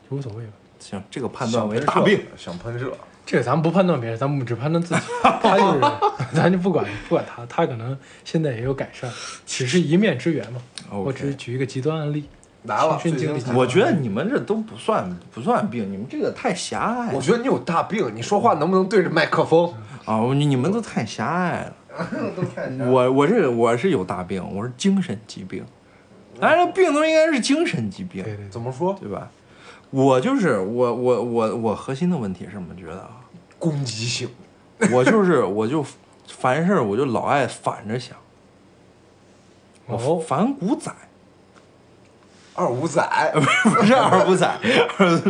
[0.10, 0.52] 就无所谓了。
[0.80, 2.92] 行，这个判断为大病。，想喷射，
[3.26, 5.02] 这个咱们不判断别人，咱们只判断自己。
[5.42, 5.80] 他就是，
[6.36, 9.10] 咱就不管不管他，他可能现在也有改善，
[9.46, 10.62] 只是一面之缘嘛。
[10.92, 12.30] 我只是举一个极端案例。
[12.64, 17.14] 来了，亲身经历最精彩我觉得你们这都不算不算病，你们这个太狭隘了。
[17.16, 19.74] 我觉得你有大病，你说话能不能对着麦克风？
[20.06, 21.74] 啊，你你们都太狭隘了。
[22.36, 25.66] 都太我我这个我是有大病，我是精神疾病。
[26.40, 28.96] 当然，病都应该是精神疾病，对对怎么说？
[29.00, 29.30] 对吧？
[29.90, 32.76] 我就是我我我我核心的问题是什么？
[32.76, 33.22] 觉得啊，
[33.58, 34.30] 攻击性，
[34.92, 35.86] 我就是我就
[36.28, 38.16] 凡事我就老爱反着想，
[39.86, 40.20] 我哦。
[40.20, 40.92] 反骨仔，
[42.54, 43.02] 二五仔，
[43.64, 44.60] 不是二五仔，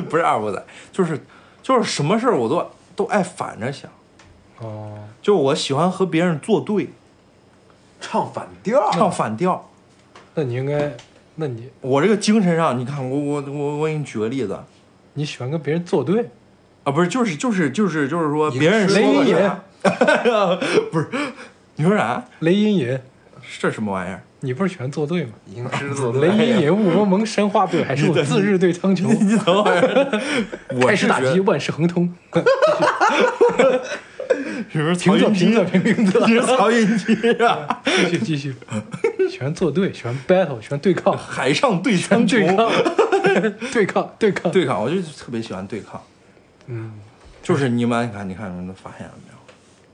[0.09, 1.23] 不是二五仔，就是
[1.61, 2.65] 就是什么事儿我都
[2.95, 3.91] 都爱反着想，
[4.59, 6.89] 哦，就我喜欢和别人作对，
[8.01, 9.69] 唱反调，唱反调。
[10.33, 10.95] 那你应该，
[11.39, 14.59] 那你我这个精神上，你看我我我我给你举个例子
[15.13, 16.29] 你喜欢跟别人作对，
[16.83, 19.61] 啊，不是就是就是就是就是说别人雷说音啥，
[20.91, 21.07] 不是
[21.75, 22.23] 你说啥？
[22.39, 22.99] 雷隐隐，
[23.59, 24.21] 这什么玩意儿？
[24.39, 25.31] 你不是喜欢作对吗？
[25.53, 29.07] 吟诗作 雷对，雷隐，雾蒙蒙， 山花对，还是我自日对苍穹？
[29.23, 30.21] 你等会儿，
[30.69, 32.11] 我开始打击，万事亨通。
[34.71, 37.81] 是不是平仄平仄平平仄，你是曹云金 啊？
[37.85, 38.55] 继续继续，
[39.29, 42.71] 喜欢作对，喜欢 battle，喜欢对抗，海上对拳对穹，抗，
[43.71, 46.01] 对抗，对抗，对抗，我就特别喜欢对抗。
[46.67, 46.93] 嗯，
[47.41, 49.37] 就是你们，你看，你看，你们发现了没有？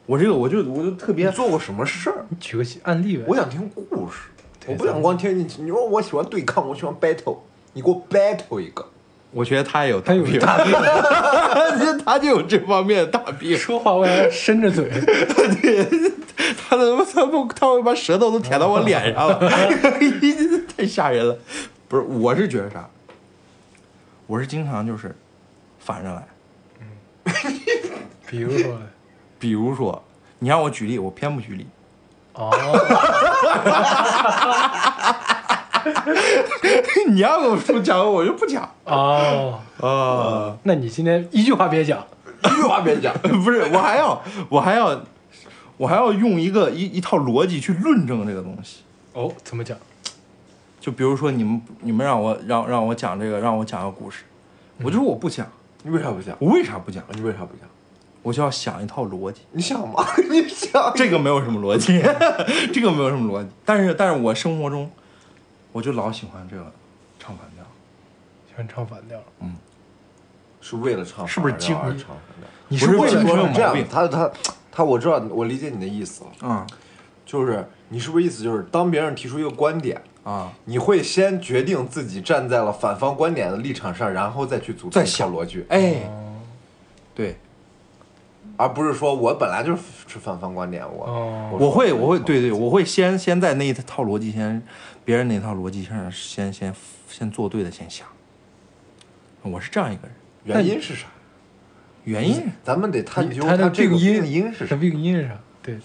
[0.06, 2.26] 我这个，我就我就特别做过什么事儿？
[2.30, 3.24] 你举个案例呗。
[3.28, 4.30] 我想听故事，
[4.68, 5.44] 我不想光听你。
[5.60, 7.38] 你说我喜欢对抗，我喜欢 battle，
[7.74, 8.86] 你给我 battle 一个。
[9.34, 10.72] 我觉得他也有他有病，大病，
[12.06, 13.58] 他就有这方面的大病。
[13.58, 14.88] 说话我还伸着嘴，
[16.70, 19.40] 他他他不他会把舌头都舔到我脸上了，
[20.78, 21.36] 太吓人了。
[21.88, 22.88] 不是，我是觉得啥？
[24.28, 25.16] 我是经常就是
[25.80, 26.28] 反着来。
[28.28, 28.78] 比如说，
[29.40, 30.04] 比如说，
[30.40, 31.68] 你让我举例，我偏不举例。
[32.34, 32.50] 哦，
[37.10, 40.58] 你要跟我说讲，我就不讲哦，啊。
[40.64, 42.06] 那你今天一句话别讲，
[42.44, 45.02] 一句话别讲， 不是，我还要，我还要，
[45.78, 48.84] 我还要用一个一一套逻辑去论证这个东西。
[49.14, 49.78] 哦，怎么讲？
[50.80, 54.24] 就比如说，你们你们让我让让我讲这个，让我讲个故事，
[54.82, 55.48] 我就说我不讲。
[55.84, 56.36] 你为啥不讲？
[56.40, 57.04] 我为啥不讲？
[57.12, 57.68] 你为啥不讲？
[58.22, 59.42] 我就要想一套逻辑。
[59.52, 60.06] 你想吗？
[60.32, 60.94] 你想？
[60.96, 62.02] 这个没有什么逻辑，
[62.74, 63.50] 这个没有什么逻辑。
[63.66, 64.90] 但是，但是我生活中，
[65.74, 66.72] 我就老喜欢这个
[67.20, 67.66] 唱反调。
[68.48, 69.54] 喜欢唱反调，嗯。
[70.62, 72.48] 是为了唱是不是反调而精唱反调？
[72.70, 74.32] 你不是为了精神有这样毛病，他他
[74.72, 76.68] 他，我知道，我理解你的意思了，嗯。
[77.26, 86.04] 就是你是不是意思就是，当别人提出一个观点，啊，你会先决定自己站在了反方观点的立场上，然后再去组再成一套想逻辑，哎，
[87.16, 87.38] 对，
[88.58, 91.58] 而不是说我本来就是是反方观点，我哦。
[91.60, 94.62] 我会我会对对，我会先先在那一套逻辑先，
[95.06, 96.74] 别人那套逻辑上先先
[97.10, 98.08] 先做对的先想。
[99.42, 100.08] 我是这样一个
[100.46, 101.08] 人，原因是啥？
[102.06, 104.76] 原因咱们得探究他的病因病因是他啥。
[104.78, 105.38] 病因是啥？
[105.62, 105.78] 对，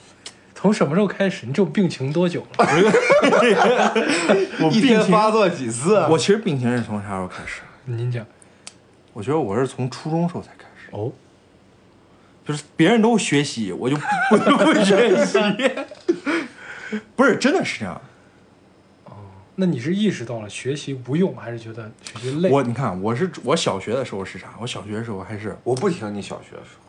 [0.55, 1.47] 从什么时候开始？
[1.47, 2.67] 你这种病情多久了？
[4.61, 5.97] 我 一天发作几次？
[5.97, 7.63] 啊我其实病情是从啥时候开始？
[7.85, 8.25] 您讲
[9.13, 11.11] 我觉得我是从初中时候才开始，哦，
[12.47, 15.39] 就是别人都学习，我就不我就 不学习。
[17.17, 18.01] 不是，真的是这样。
[19.61, 22.49] 那你是意识到了学习无用，还是觉得学习累？
[22.49, 24.55] 我你看，我是我小学的时候是啥？
[24.61, 26.87] 我小学的时候还是我不听你小学的时候，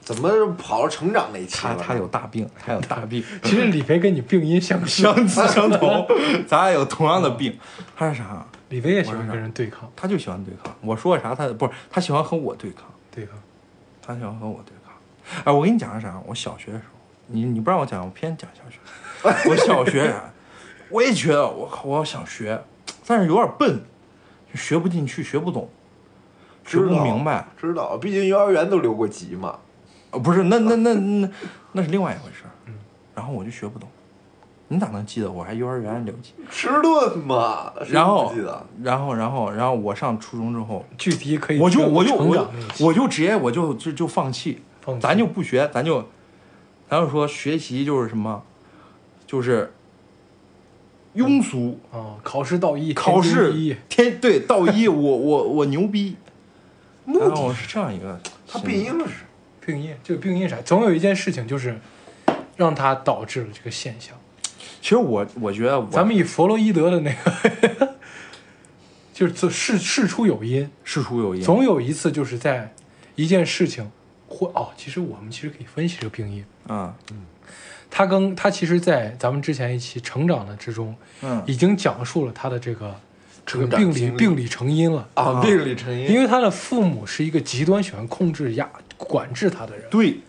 [0.00, 1.74] 怎么跑到成长那期了？
[1.76, 6.06] 他他有大病，他有大病， 其实李飞跟你病因相， 相似相同，
[6.46, 7.58] 咱俩有同样的病。
[7.96, 8.46] 他是啥？
[8.68, 10.72] 李飞也喜欢跟人对抗，他就喜欢对抗。
[10.82, 13.34] 我说啥他不是，他喜欢和我对抗，对抗。
[14.00, 15.42] 他喜欢和我对抗。
[15.44, 16.22] 哎，我跟你讲个啥？
[16.26, 18.78] 我小学的时候，你你不让我讲，我偏讲小学。
[19.50, 20.32] 我小学啊，
[20.90, 22.62] 我也觉得我靠，我想学，
[23.06, 23.80] 但是有点笨，
[24.52, 25.68] 就学不进去，学不懂，
[26.64, 27.46] 学不明白。
[27.60, 29.58] 知道，毕竟幼儿园都留过级嘛。
[30.10, 31.30] 呃，不是，那那那那
[31.72, 32.50] 那是另外一回事儿。
[33.14, 33.88] 然后我就学不懂，
[34.68, 36.34] 你咋能记得我还幼儿园留级？
[36.50, 42.46] 迟钝嘛，然后不记得，然后，然后，然后我上初中之后，具体可以我就我就我就
[42.84, 46.06] 我就直接我就就就放弃，放弃咱就不学，咱就
[46.88, 48.42] 咱就说学习就是什么，
[49.26, 49.72] 就是
[51.16, 56.16] 庸俗，啊，考试到一，考试天对到一， 我我我牛逼，
[57.04, 59.24] 目的是这样一个，它病因是
[59.64, 60.56] 病因，这个病因啥？
[60.62, 61.78] 总有一件事情就是
[62.56, 64.14] 让它导致了这个现象。
[64.82, 67.96] 其实我我觉得我咱们以弗洛伊德的那个，
[69.12, 72.72] 就是这事事出有因，事出有因，总有一次就是在
[73.14, 73.90] 一件事情
[74.28, 76.44] 或哦，其实我们其实可以分析这个病因。
[76.68, 76.94] 啊。
[77.10, 77.24] 嗯
[77.90, 81.42] 他跟他其实，在咱们之前一期成长的之中，嗯。
[81.46, 82.94] 已经讲述了他的这个
[83.44, 85.08] 这个病理病理成因了。
[85.14, 86.10] 啊，病理成因。
[86.10, 89.86] 因为他的父母是一个极端喜欢控制压管制他的人。
[89.90, 90.20] 对。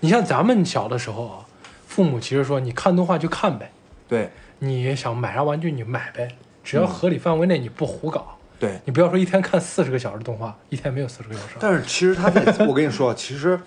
[0.00, 1.46] 你像咱们小的时候啊，
[1.86, 3.70] 父母其实说你看动画就看呗，
[4.08, 4.30] 对。
[4.62, 6.28] 你想买啥玩具你买呗，
[6.62, 11.54] 只要合理范围内你不胡搞，对，你不要说一天看四十个小时动画，一天没有四十个小时。
[11.58, 13.58] 但是其实他在，我跟你说，其实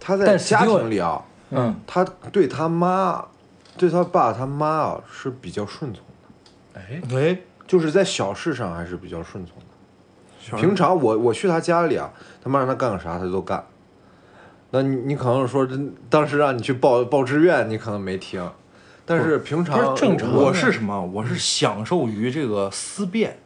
[0.00, 3.24] 他在 家庭里啊，嗯，他对他妈、
[3.76, 10.58] 对他爸、他妈啊是比较顺从的，哎，哎，就是在小事上还是比较顺从的。
[10.58, 12.10] 平常我我去他家里啊，
[12.42, 13.64] 他妈让他干个啥他都干。
[14.70, 18.50] 那你你可能说，真当时让你去报报志愿，你可能没听，
[19.06, 21.02] 但是平常是正常我是什么？
[21.02, 23.38] 我是享受于这个思辨，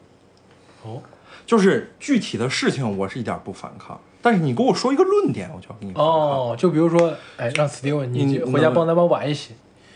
[0.83, 1.01] 哦，
[1.47, 6.06] 就是具体的事情我是一点不反抗，但是你给我说一个论点，我就要跟你反抗。
[6.06, 9.50] 哦，就比如说，哎，让史蒂文你你回家帮咱把碗一洗，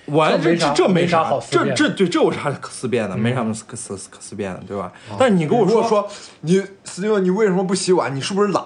[0.07, 3.17] 我这这没啥这这没啥啥好思这这对这有啥可思辨的？
[3.17, 4.93] 没啥可思可思辨的，对吧？
[5.17, 6.09] 但是你跟我说说
[6.41, 8.15] 你斯蒂文，你为什么不洗碗？
[8.15, 8.63] 你是不是懒？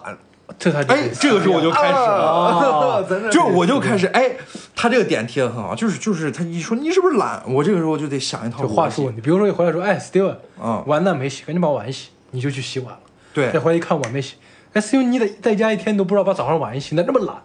[0.58, 3.06] 这他就哎，这个时候我就开始了。
[3.30, 4.32] 就我就开始哎，
[4.74, 9.20] 他这个点贴的很好，就是就是他一说你是不是懒，我这个时候就得想一套话术你。
[9.20, 13.00] 比如说你回来说，哎，Steven，嗯碗蛋没洗，赶紧把碗洗，你就去洗碗了。
[13.32, 14.34] 对再回来一看碗没洗，
[14.72, 17.36] 哎，Steven，你得在家一天你都不知道把早上碗一洗，那这么懒。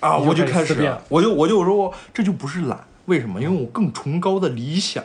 [0.00, 0.74] 啊，就我就开始
[1.08, 3.40] 我就我就说我这就不是懒，为什么？
[3.40, 5.02] 因为我更崇高的理想，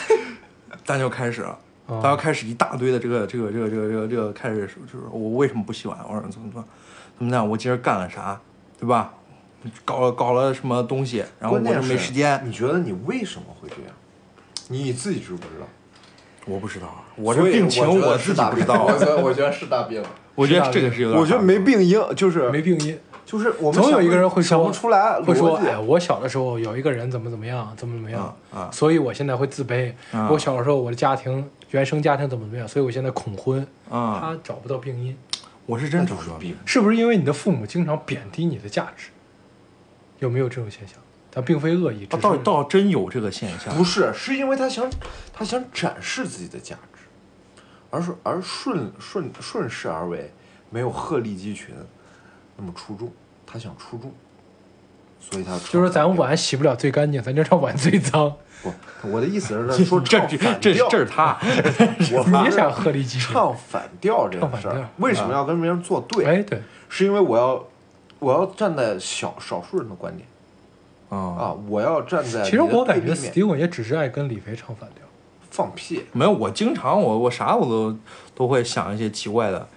[0.84, 1.58] 咱就开始了。
[1.86, 5.98] 哦咱要开始一大堆的这个这个这个这个这个这个开始就是我为什么不洗碗？
[6.08, 6.64] 我说怎么怎么
[7.18, 7.46] 怎么样？
[7.46, 8.40] 我今儿干了啥，
[8.80, 9.12] 对吧？
[9.84, 12.40] 搞了搞了什么东西，然后我就没时间。
[12.44, 13.94] 你觉得你为什么会这样？
[14.68, 15.66] 你自己知不知道？
[16.46, 18.84] 我不知道，啊我这病情我自己不知道啊。
[18.92, 20.02] 我觉得我觉得是大病。
[20.34, 29.92] 我觉得这个是有点，我觉得没，病因，就是没病因，就是我们总有一个人会说想不出来会说，哎，我小的时候有一个人怎么怎么样，怎么怎么样，啊啊所以我现在会自卑。
[30.12, 33.66] 啊我小的时候我的家庭原生家庭怎么怎么样，所以我现在恐婚。
[33.90, 35.16] 啊，他找不到病因，
[35.66, 36.28] 我是真找不到。
[36.28, 36.56] 就是病。
[36.64, 39.08] 是不是因为你的父母经常贬低你的价值？
[40.18, 40.96] 有没有这种现象？
[41.30, 43.74] 他并非恶意，只啊，是倒倒真有这个现象。
[43.76, 44.88] 不是，是因为他想
[45.32, 46.93] 他想展示自己的价值，
[47.94, 50.32] 而是而顺顺顺势而为，
[50.68, 51.72] 没有鹤立鸡群
[52.56, 53.12] 那么出众。
[53.46, 54.12] 他想出众，
[55.20, 58.34] 所以他就是说咱碗洗不了最干净，咱就让碗最脏。
[58.62, 58.72] 不，
[59.12, 61.38] 我的意思是 说这这唱反这这是他，
[62.12, 63.32] 我 你想鹤立鸡群？
[63.32, 66.24] 唱反调这个事儿为什么要跟别人作对？
[66.24, 67.64] 哎，对，是因为我要
[68.18, 70.26] 我要站在小少数人的观点
[71.10, 75.03] 啊，啊，我要站在其实我感觉 Steven 也只是爱跟李飞唱反调。
[75.54, 77.96] 放屁，没有，我经常我我啥我都
[78.34, 79.68] 都会想一些奇怪的。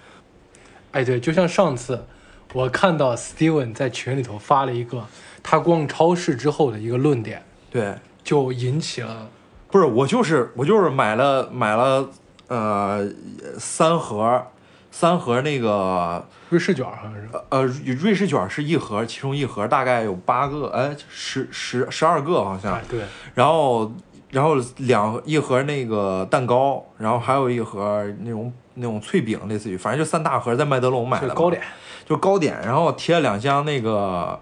[0.90, 2.04] 哎，对，就像上次
[2.52, 5.06] 我看到 Steven 在群里头发了一个
[5.40, 9.28] 他逛超市之后的一个论点，对，就引起了
[9.70, 12.10] 不是我就是我就是买了买了
[12.48, 13.08] 呃
[13.56, 14.44] 三盒
[14.90, 17.28] 三盒那个瑞士卷，好像是。
[17.50, 23.02] 呃瑞士卷是一盒，其中一盒大概有八个，哎十十十二个好像哎，，对，
[23.34, 23.92] 然后
[24.30, 31.62] 然后两一盒那个蛋糕，然后还有一盒那种那种脆饼，类似于反正就三大盒，在麦德龙买的就糕点，
[32.06, 34.38] 就糕点，然后贴了两箱那个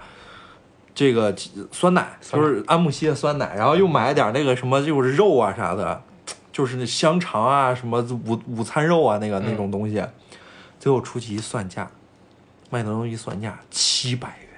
[0.94, 1.34] 这个
[1.70, 6.02] 酸奶，就是安慕希的酸奶，然后又买了点那个什么就是肉啊啥的，
[6.50, 9.44] 就是那香肠啊什么午午餐肉啊那个嗯。
[9.46, 10.04] 那种东西，
[10.80, 11.88] 最后出去一算价，
[12.70, 14.48] 麦德龙一算价七百元，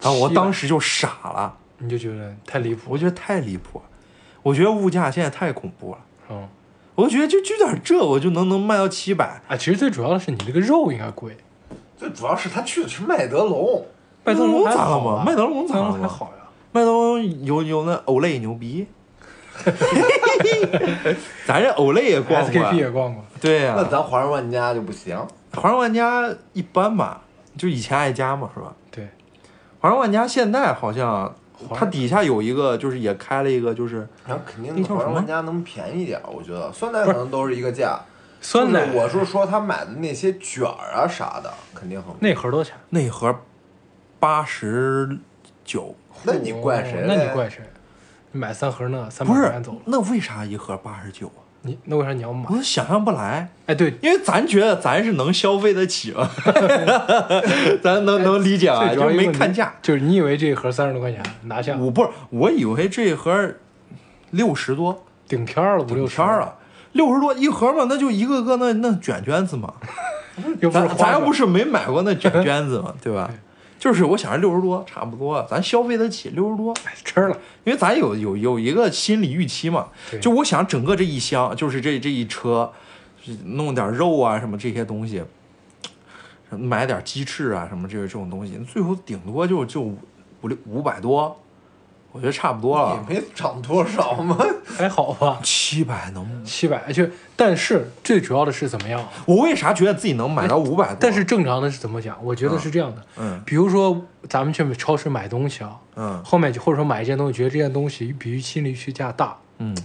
[0.00, 2.90] 然后我当时就傻了，你就觉得太离谱。
[2.90, 3.84] 我觉得太离谱了，
[4.42, 5.98] 我觉得物价现在太恐怖了。
[6.30, 6.48] 嗯，
[6.94, 11.36] 我觉得就就点这，我就能能卖到七百，啊，其实最主要的是你这个肉应该贵，
[11.96, 13.84] 最主要是他去的是麦德龙，
[14.24, 15.22] 麦德龙咋了嘛？
[15.24, 16.44] 麦德龙咋了还好呀。
[16.72, 18.86] 麦德龙有有那欧莱牛逼，
[21.46, 25.16] 咱这欧莱也逛过 SKP 也逛过，对呀、那咱华润万家就不行。
[25.52, 27.20] 华润万家一般吧，
[27.56, 28.74] 就以前爱家嘛，是吧？
[28.90, 29.08] 对，
[29.78, 31.34] 华润万家现在好像华
[31.72, 38.00] 它底下有一个，就是也开了一个，就是然后肯定那叫什么华人万家能便宜点，我觉得酸奶可能都是一个价。
[38.40, 42.16] 酸奶我是说他买的那些卷儿啊啥的，肯定很贵。
[42.20, 42.78] 那盒多少钱？
[42.90, 43.34] 那盒
[44.18, 45.18] 八十
[45.64, 45.94] 九，
[46.24, 47.04] 那你怪谁哦？
[47.06, 47.62] 那你怪谁？
[48.32, 51.40] 你买三盒那三百不是块钱走了，那为啥一盒八十九啊？
[51.66, 52.44] 你那为啥你要买？
[52.50, 56.28] 我想象不来，哎，对，因为咱觉得咱是能消费得起嘛，
[57.82, 59.74] 咱能能理解啊，就是没看价。
[59.80, 63.54] 就是你以为这一盒三十多块钱拿下我不是，我以为这一盒
[64.30, 66.54] 六十多，顶天了，五六十天儿，了，
[66.92, 69.72] 六十多一盒嘛，那就一个个那那卷卷子嘛。
[70.70, 73.30] 咱咱又不是是没买过那卷卷子嘛，对吧？
[73.84, 76.74] 就是我想着六十多差不多，咱消费得起六十多，
[77.04, 79.88] 吃了，因为咱有有有一个心理预期嘛。
[80.22, 82.72] 就我想整个这一箱，就是这这一车，
[83.44, 85.22] 弄点肉啊什么这些东西，
[86.48, 89.98] 买点鸡翅啊什么这这种东西，最后顶多就就五
[90.48, 91.38] 六五百多，
[92.14, 93.04] 我觉得差不多了。
[93.10, 94.38] 也没涨多少嘛。
[94.64, 95.40] 还好吧？
[95.42, 96.44] 七百能？
[96.44, 97.04] 七百就，
[97.34, 99.04] 但是最主要的是怎么样？
[99.26, 100.96] 我为啥觉得自己能买到五百多？
[101.00, 102.16] 但是正常的是怎么讲？
[102.22, 109.76] 我觉得是这样的，嗯比如说咱们去超市买东西啊，嗯后面或者说买一件东西，觉得这件东西比预期的预期价大，嗯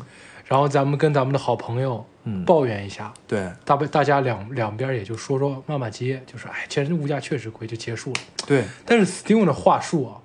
[0.46, 8.20] 然后咱们跟咱们的好朋友嗯，抱怨一下，对大不大家两两边也就说说骂骂街，就是哎，其实物价确实贵，就结束了。
[8.48, 10.18] 对，但是 Steven 的话术啊，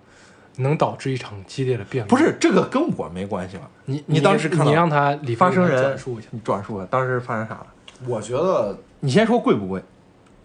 [0.57, 2.09] 能导致一场激烈的辩论。
[2.09, 3.69] 不是这个跟我没关系吧？
[3.87, 7.67] 你你当时看到你让他理发生人转述一下，你转述当时发生啥了？
[8.07, 9.83] 我觉得你先说贵不贵？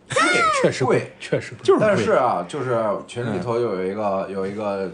[0.09, 0.21] 贵
[0.61, 1.59] 确实贵，确实贵。
[1.63, 4.89] 就是贵但是啊，就是群里头有一个、有一个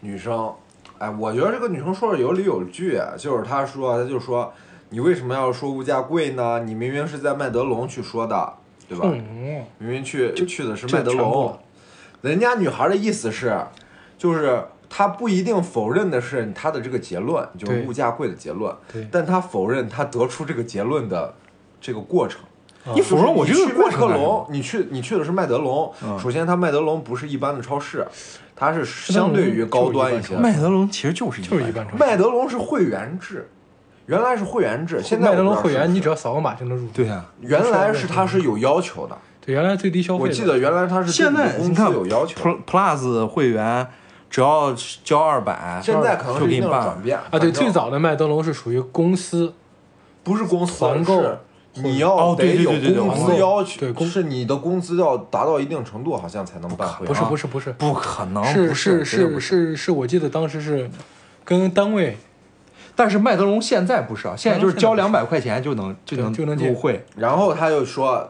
[0.00, 0.52] 女生，
[0.98, 4.52] 哎，我觉得这个女生说的有理有据，就是她说，她就说，
[4.90, 6.60] 你为什么要说物价贵呢？
[6.60, 8.54] 你明明是在麦德龙去说的，
[8.88, 9.08] 对吧？
[9.12, 11.58] 嗯，明明去去的是麦德龙
[12.20, 13.60] 人家女孩的意思是，
[14.24, 21.34] 就是他不一定否认的是他的这个结论，就是物价贵的结论，对但他否认他得出这个结论的
[21.78, 22.40] 这个过程。
[22.94, 25.92] 你否认我这个过程龙？，你去你去的是麦德龙。
[26.02, 28.06] 嗯首先，它麦德龙不是一般的超市，
[28.56, 30.34] 它是相对于高端一些。
[30.36, 31.96] 麦德龙其实就是一就是一般超市。
[31.98, 33.50] 麦德龙是会员制，
[34.06, 36.88] 原来是会员制，现在麦德龙会员，你只要扫个码就能入。
[36.88, 43.86] 对呀、原来是它是有要求的，对，原来最低消费，我记得原来它是现在对你看有要求，Pl- Plus 会员
[44.34, 44.74] 只要
[45.04, 49.54] 交二百，现在可能一定就给你办转变啊，对，最早的麦德龙是属于公司，
[50.24, 51.22] 不是公司团购。
[51.74, 57.06] 你要哦对得有对对对对工资要求，对工是你的工资要达到一定程度，好像才能办会员。
[57.06, 60.90] 不是不是不是，不可能，是不是是是是，我记得当时是
[61.44, 62.18] 跟单位。
[62.96, 66.66] 但是麦德龙现在不是啊，现在就是交两百块钱就能就能就能进。
[66.66, 67.06] 入会。
[67.14, 68.28] 然后他就说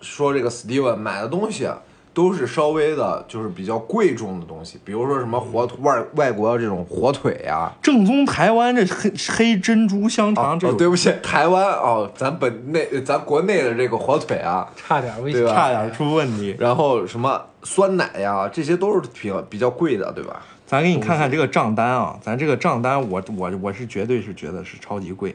[0.00, 1.78] 说这个 Steven 买的东西啊
[2.14, 15.44] 都是稍微的，就是比较贵重的东西，比如说什么火腿外外国这种火腿呀、正宗台湾这黑黑珍珠香肠啊，这种，哦对不起，台湾哦，咱本内咱国内的这个火腿啊，差点危险。
[15.48, 16.54] 差点出问题。
[16.58, 20.40] 然后什么酸奶呀，这些都是比较比较贵的，对吧？
[20.66, 25.34] 咱给你看看这个账单啊，咱这个账单我我我是绝对是觉得是超级贵。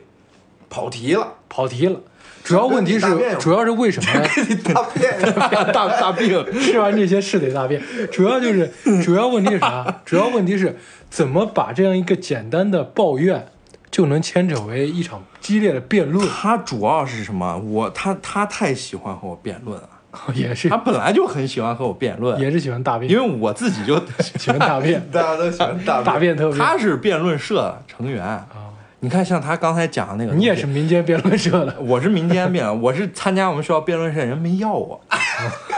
[0.69, 1.99] 跑题了，跑题了。
[2.43, 3.07] 主要问题是
[3.39, 4.13] 主要是为什么？
[4.19, 4.27] 呢？
[4.47, 5.09] 你大便。
[5.71, 7.81] 大大病，吃完这些是得大便，
[8.11, 8.71] 主要就是
[9.03, 10.01] 主要问题是啥？
[10.05, 10.77] 主要问题是
[11.09, 13.47] 怎么把这样一个简单的抱怨
[13.91, 17.57] 就能牵扯为一场激烈的辩论，他主要是什么？
[17.57, 19.89] 我他他太喜欢和我辩论了，
[20.33, 20.69] 也是。
[20.69, 23.95] 他本来就很喜欢和我辩论，也是喜欢大便，因为我自己就
[24.39, 26.57] 喜欢大便，大家都喜欢大大便特别。
[26.57, 28.23] 他是辩论社成员。
[28.23, 28.68] 啊。
[29.01, 34.99] 你看，像他刚才讲的那个，你也是，民间辩论社的，我是民间辩论， 我是参加我们学校辩论社，人没要我。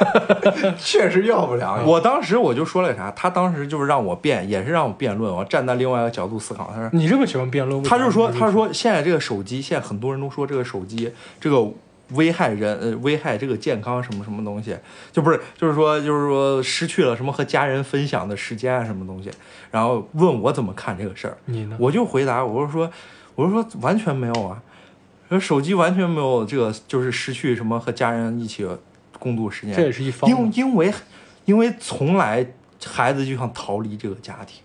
[0.79, 1.83] 确实要不了。
[1.85, 6.71] 我当时我就说了啥，他当时就是让我辩，也是让我辩论，我站在另外一个角度思考。
[6.73, 11.63] 他说，你这么喜欢辩论，他就说，他说现在这个手机，现在很多人都说这个手机这个
[12.13, 14.75] 危害人，呃，危害这个健康什么什么东西，
[15.11, 19.31] 就不是，就是说，就是说失去了什么和家人分享的时间啊，什么东西。
[19.71, 21.77] 然后问我怎么看这个事儿，你呢？
[21.79, 22.91] 我就回答，我是说，
[23.35, 24.61] 我是说完全没有啊，
[25.29, 28.67] 说手机完全没有这个，就是失去什么和家人一起
[29.17, 29.75] 共度时间。
[29.75, 30.93] 这也是一方面因因为
[31.45, 32.45] 因为从来
[32.85, 34.61] 孩子就想逃离这个家庭。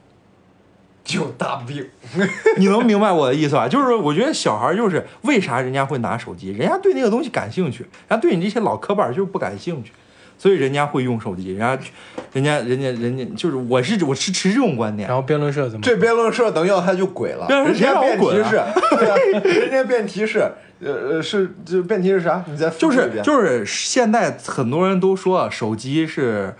[1.07, 1.89] 就大病，
[2.59, 3.67] 你能明白我的意思吧？
[3.67, 9.93] 就是我觉得小孩就是为啥人家会拿手机，人家对那个东西感兴趣，人家对你这些老磕板就是不感兴趣。
[10.39, 11.79] 所以人家会用手机，人家
[12.35, 15.83] 人家人家人家就是我是我是持这种观点然，后辩论社怎么？
[15.83, 20.41] 这辩论社等要他就鬼了，对人家辩题谁让我滚啊是，对啊人家辩题是，
[20.85, 22.45] 呃呃是就辩题是啥？
[22.47, 26.55] 你再就是就是现在很多人都说手机是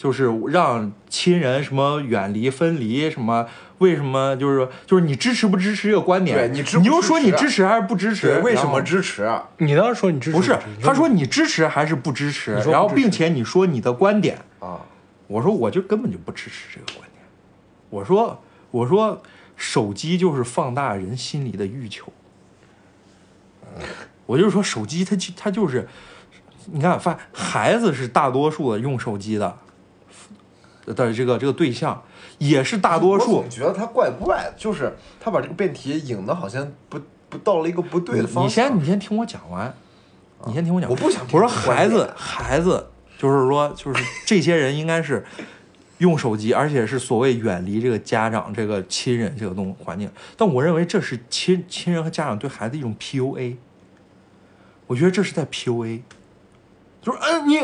[0.00, 3.46] 就是让亲人什么远离分离什么。
[3.80, 6.38] 为什么就是说就是你支持不支持这个观点？
[6.38, 8.38] 对你你就说你支持还是不支持？
[8.40, 9.24] 为什么支持？
[9.24, 10.58] 啊你当时说你支持不是？
[10.82, 14.80] 他说你支持还是不支持然后并且你说你的观点，啊？
[15.26, 17.22] 我说我就根本就不支持这个观点。
[17.90, 19.20] 我说我说
[19.54, 22.10] 手机就是放大人心里的欲求。
[24.26, 25.88] 我就说手机它就它就是，
[26.66, 29.58] 你看发孩子是大多数的用手机的
[30.94, 32.02] 的这个这个对象，
[32.38, 33.48] 也是大多数我。
[33.48, 38.66] 觉得他怪怪的，就是他把这个辩题引的好像不不到了一个不对的方向。
[38.66, 39.74] 你先你先听我讲完，
[40.46, 40.90] 你先听我讲。
[40.90, 42.86] 我不想听我说孩子孩子，
[43.18, 45.24] 就是说就是这些人应该是
[45.98, 50.10] 用手机，而且是所谓远离这个家长、这个亲人这个东环境。
[50.36, 53.56] 但我认为这是亲亲人和家长对孩子一种 PUA。
[54.86, 56.00] 我觉得这是在 PUA，
[57.00, 57.60] 就是嗯你，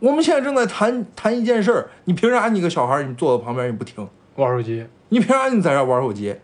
[0.00, 4.08] 我们现在正在谈谈一件事儿，你凭啥你个小孩儿你坐在旁边你不听？
[4.36, 6.34] 玩手机，你凭啥你在这玩手机？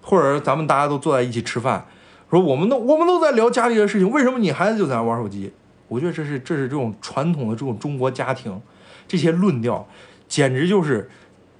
[0.00, 1.86] 或者咱们大家都坐在一起吃饭，
[2.30, 5.52] 说我们都我们都在聊家里的事情，为什么你孩子就在那玩手机？
[5.88, 8.58] 我觉得这是这是这种传统的这种中国家庭，
[9.06, 9.86] 这些论调，
[10.26, 11.10] 简直就是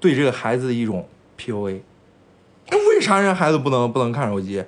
[0.01, 1.07] 对这个孩子的一种
[1.39, 1.81] PUA。
[2.71, 4.65] 那为啥人家孩子不能不能看手机？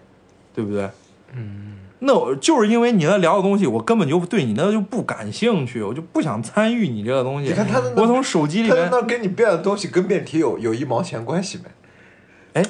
[0.55, 0.91] 对不对？
[1.33, 1.66] 嗯，
[2.07, 7.49] 那我就是因为你那聊的东西，我根本就对你那就不感兴趣，我就不想参与你这个东西。
[7.49, 12.63] 你看他的我从手机里面，他那跟你变的东西跟辩题有有一毛钱关系没？
[12.63, 12.67] 哎，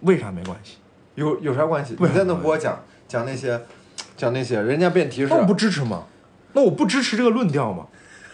[0.00, 0.78] 为啥没关系？
[1.14, 1.94] 有有啥关系？
[1.98, 3.60] 你在那给我讲讲那些
[4.16, 6.04] 讲那些，人家辩题是那我不支持吗？
[6.54, 7.86] 那我不支持这个论调吗？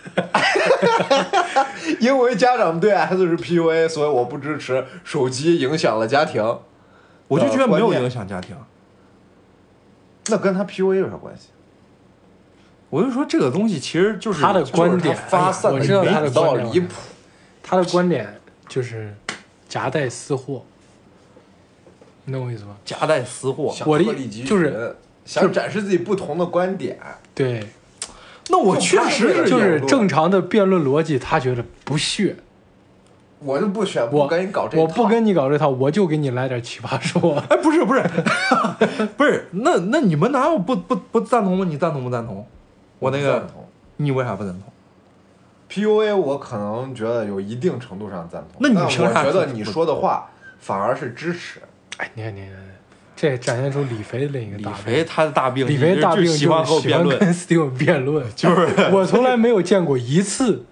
[1.98, 6.42] 因为家长对孩子是 PUA，所以我不支持手机影响了家庭。
[7.28, 8.54] 我就觉得没有影响家庭。
[10.28, 11.48] 那跟他 PUA 有啥关系？
[12.88, 16.94] 我就说这个东西其实就是他的观点发散哎呀我知道他的观点离谱。
[17.68, 19.12] 他的观点就是
[19.68, 20.64] 夹带私货，
[22.24, 22.76] 你懂我意思吗？
[22.84, 23.74] 夹带私货。
[23.74, 24.04] 想我的
[24.44, 26.96] 就是想展示自己不同的观点，
[27.34, 27.66] 对，
[28.50, 32.36] 那我确实是就是正常的辩论逻辑，他觉得不屑。
[33.38, 37.36] 我就不选，我不跟你搞这套我不跟你搞这套，我就给你来点奇葩说。
[37.48, 38.02] 哎，不是不是
[39.16, 41.66] 不是，那那你们哪有不不不赞同吗？
[41.68, 42.46] 你赞同不赞同？
[42.98, 43.66] 我那个赞同
[43.98, 44.62] 你为啥不赞同
[45.70, 48.60] ？PUA，我可能觉得有一定程度上赞同。
[48.60, 51.60] 那你但凭啥觉得你说的话反而是支持。
[51.98, 52.50] 哎，你看你看，
[53.14, 54.80] 这展现出李飞的另一个李大病。
[54.82, 60.64] 飞他的大病，李飞大病就喜欢和我辩论，跟 Steven 辩论，就是我从来没有见过一次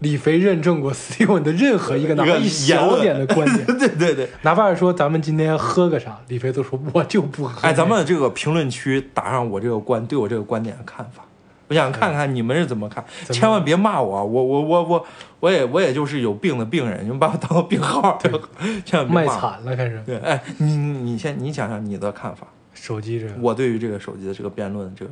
[0.00, 4.28] 李飞认证过 Steven 的任何一个哪怕一小点的观点， 对对对。
[4.42, 7.60] 哪怕是说咱们今天喝个啥，李飞都说我就不喝。
[7.68, 11.24] 哎，咱们这个评论区打上我这个观对我这个观点的看法，
[11.68, 15.06] 我想看看你们是怎么看，千万别骂我，我我我我
[15.40, 18.18] 我也我也就是有病的病人，你们把我当做病号，
[18.84, 19.40] 千万别卖骂我。
[19.40, 20.02] 惨了，开始。
[20.06, 25.10] 对，哎，你你你先你想想你的看法，手机这个，我对于这个手机的这个辩论这个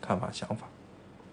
[0.00, 0.68] 看法想法，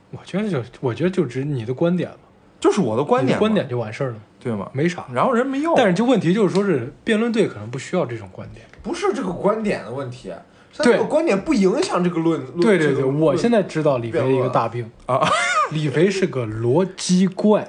[0.09, 2.15] 我觉得就我觉得就只你的观点嘛，
[2.59, 4.69] 就是我的观点观点就完事儿了，对吗？
[4.73, 5.05] 没啥。
[5.13, 8.65] 然后人没用，但是就问题就是说是辩论队可能不需要这种观点。
[8.81, 10.31] 不是这个观点的问题，
[10.77, 12.39] 对这个观点不影响这个论。
[12.39, 15.27] 论对对对，我现在知道李飞一个大病啊，
[15.71, 17.67] 李飞是个逻辑怪。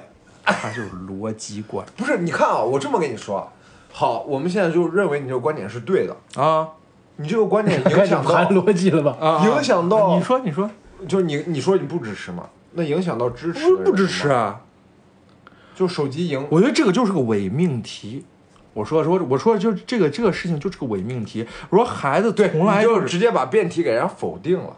[0.49, 2.19] 他就是逻辑怪不是。
[2.19, 3.51] 你看啊，我这么跟你说，
[3.91, 6.69] 好，我们现在就认为你这个观点是对的，啊
[7.17, 9.17] 你这个观点影响盘到，逻辑了吧？
[9.19, 9.43] 啊！
[9.45, 10.69] 影响到你说你说
[11.07, 12.47] 就是你你说你不支持嘛？
[12.73, 14.29] 那影响到支持不不支持？
[14.29, 14.61] 啊？
[15.77, 18.25] 就手机赢，我觉得这个就是个伪命题。
[18.73, 21.45] 我说说我说就这个这个事情就是个伪命题。
[21.69, 24.75] 我说孩子从来就是直接把辩题给人家否定了，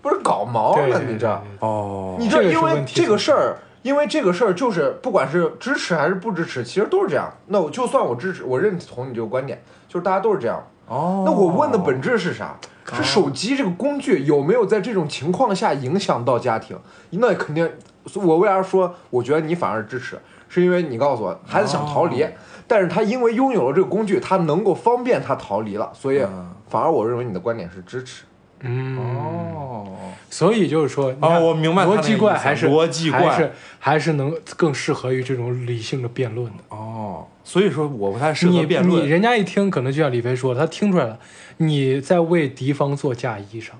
[0.00, 1.42] 不是搞毛对了你这。
[1.60, 7.30] 哦，你这因为这个事儿，因为这个事儿就是不管是支持还是不支持，其实都是这样。
[7.48, 10.66] 那我就算我支持，我认同你这个观点，就是大家都是这样。
[10.88, 12.56] 哦，那我问的本质是啥？
[12.94, 16.78] 是手机这个工具有没有在这种情况下影响到家庭？
[17.10, 17.70] 那肯定。
[18.14, 20.18] 我为啥说我觉得你反而支持？
[20.48, 22.28] 是因为你告诉我孩子想逃离，哦
[22.66, 28.24] 但是他因为拥有了这个工具，他能够方便他逃离了，所以嗯反而我认为你的观点是支持。
[28.60, 29.86] 嗯，哦，
[30.30, 36.62] 所以就是说，你看哦我明白逻辑怪还是逻辑怪还是还是能更适合于这种理性的辩论的。
[36.68, 39.06] 哦，所以说我不太适合你你辩论。
[39.06, 41.18] 人家一听，可能就像李飞说的，他听出来了，
[41.58, 43.72] 你在为敌方做嫁衣裳，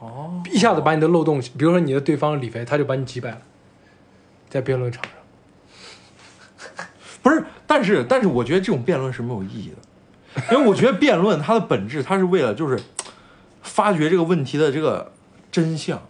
[0.00, 3.42] 哦，一下子把你的漏洞，比如说你的对方李飞，他就把你击败了，
[4.48, 5.12] 在辩论场上。
[7.22, 12.78] 不是，但是但是我觉得这种辩论是没有意义的，因为我觉得辩论它的本质，它是为了就是
[13.62, 15.12] 发掘这个问题的这个
[15.50, 16.00] 真相。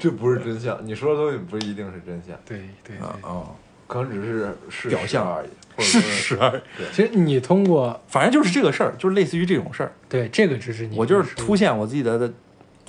[0.00, 3.44] 这不是真相，你说的东西不一定是真相，对对啊啊，
[3.86, 5.30] 可能只是是表象。
[5.32, 6.62] 而已，是实。
[6.92, 12.26] 其实你通过反正就是这个事儿，就是类似于这种事儿，对这个只是你，我就是凸显我自己的的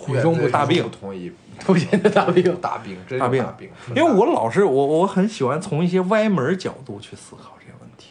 [0.07, 2.43] 与众不大病不同意， 凸显的大病。
[2.61, 3.43] 大病，真大病。
[3.43, 8.07] 大病，因为我老是我我很喜欢从一些歪门角度去思考这些问题，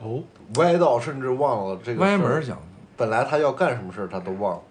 [0.00, 0.22] 哦，
[0.60, 2.60] 歪到甚至忘了这个事儿歪门儿角度。
[2.96, 4.62] 本来他要干什么事儿他都忘了，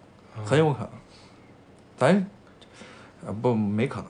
[0.46, 0.90] 很有可能，
[1.98, 2.28] 咱
[3.26, 4.06] 呃不没可能，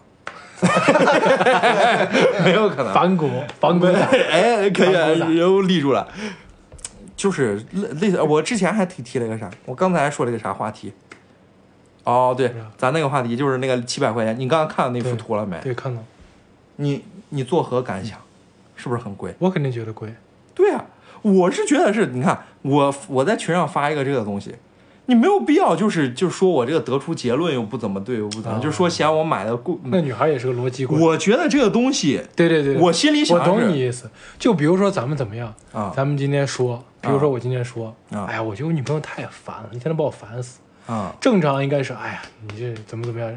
[2.44, 4.00] 没有可能，反骨，反骨仔，
[4.32, 6.08] 哎，可以，反骨仔又立住了。
[7.16, 9.50] 就是类类似，我之前还提提了一个啥？
[9.66, 10.94] 我刚才说了一个啥话题？
[12.04, 14.40] 哦，对咱那个话题就是那个七百块钱。
[14.40, 15.60] 你刚刚看到那幅图了没？
[15.62, 16.02] 对，看到，
[16.78, 18.18] 你你作何感想？
[18.76, 19.36] 是不是很贵？
[19.38, 20.12] 我肯定觉得贵。
[20.56, 20.84] 对啊、
[21.22, 24.56] 我是觉得是，你看我我在群上发一个这个东西，
[25.12, 29.76] 你没有必要就是就是说我这个得出结论又不怎么对又不怎么，哦就说嫌我买的贵。
[29.84, 30.98] 那女孩也是个逻辑怪。
[30.98, 34.10] 我觉得这个东西，对对对，我心里想懂你意思。
[34.40, 40.60] 就比如说咱们怎么样，啊咱们今天说，比如说我今天说，啊哎呀，我觉得我女朋友太烦了，你天天把我烦死。
[40.88, 43.30] 啊正常应该是，哎呀，你这怎么怎么样，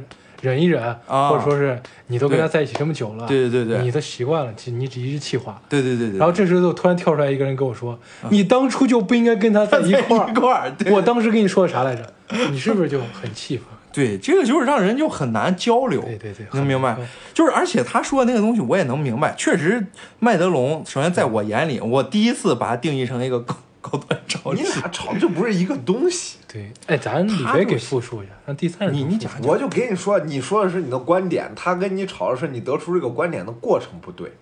[0.43, 5.61] 忍一忍，啊或者说是你都跟他在一起这么久了，对对对对你都习惯了，你只一直气话。
[5.69, 7.99] 对对对对，然后这时候突然跳出来一个人跟我说
[8.31, 10.31] ：“你当初就不应该跟他在一块儿。
[10.31, 12.13] 一块儿，对我当时跟你说的啥来着？
[12.51, 13.67] 你是不是就很气愤？
[13.93, 16.01] 对，这个就是让人就很难交流。
[16.03, 16.97] 对对对，能明白？
[17.33, 19.87] 就是而且他说的那个东西我也能明白，确实
[20.19, 23.55] 麦德龙，首先在我眼里，我第一次把它定义成一个高
[23.85, 24.81] 高端超你市。
[24.81, 26.39] 俩吵的就不是一个东西。
[26.51, 34.33] 对，哎，咱李他维给复述一下，让第三人你你讲我就给你说，你说的是你的观点，他跟你吵的是你得出这个观点的过程不对。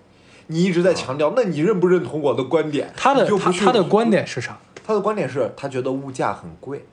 [0.46, 2.92] 你一直在强调，那你认不认同我的观点？
[2.96, 4.58] 他的你就不去他他的观点是啥？
[4.84, 6.84] 他的观点是他觉得物价很贵。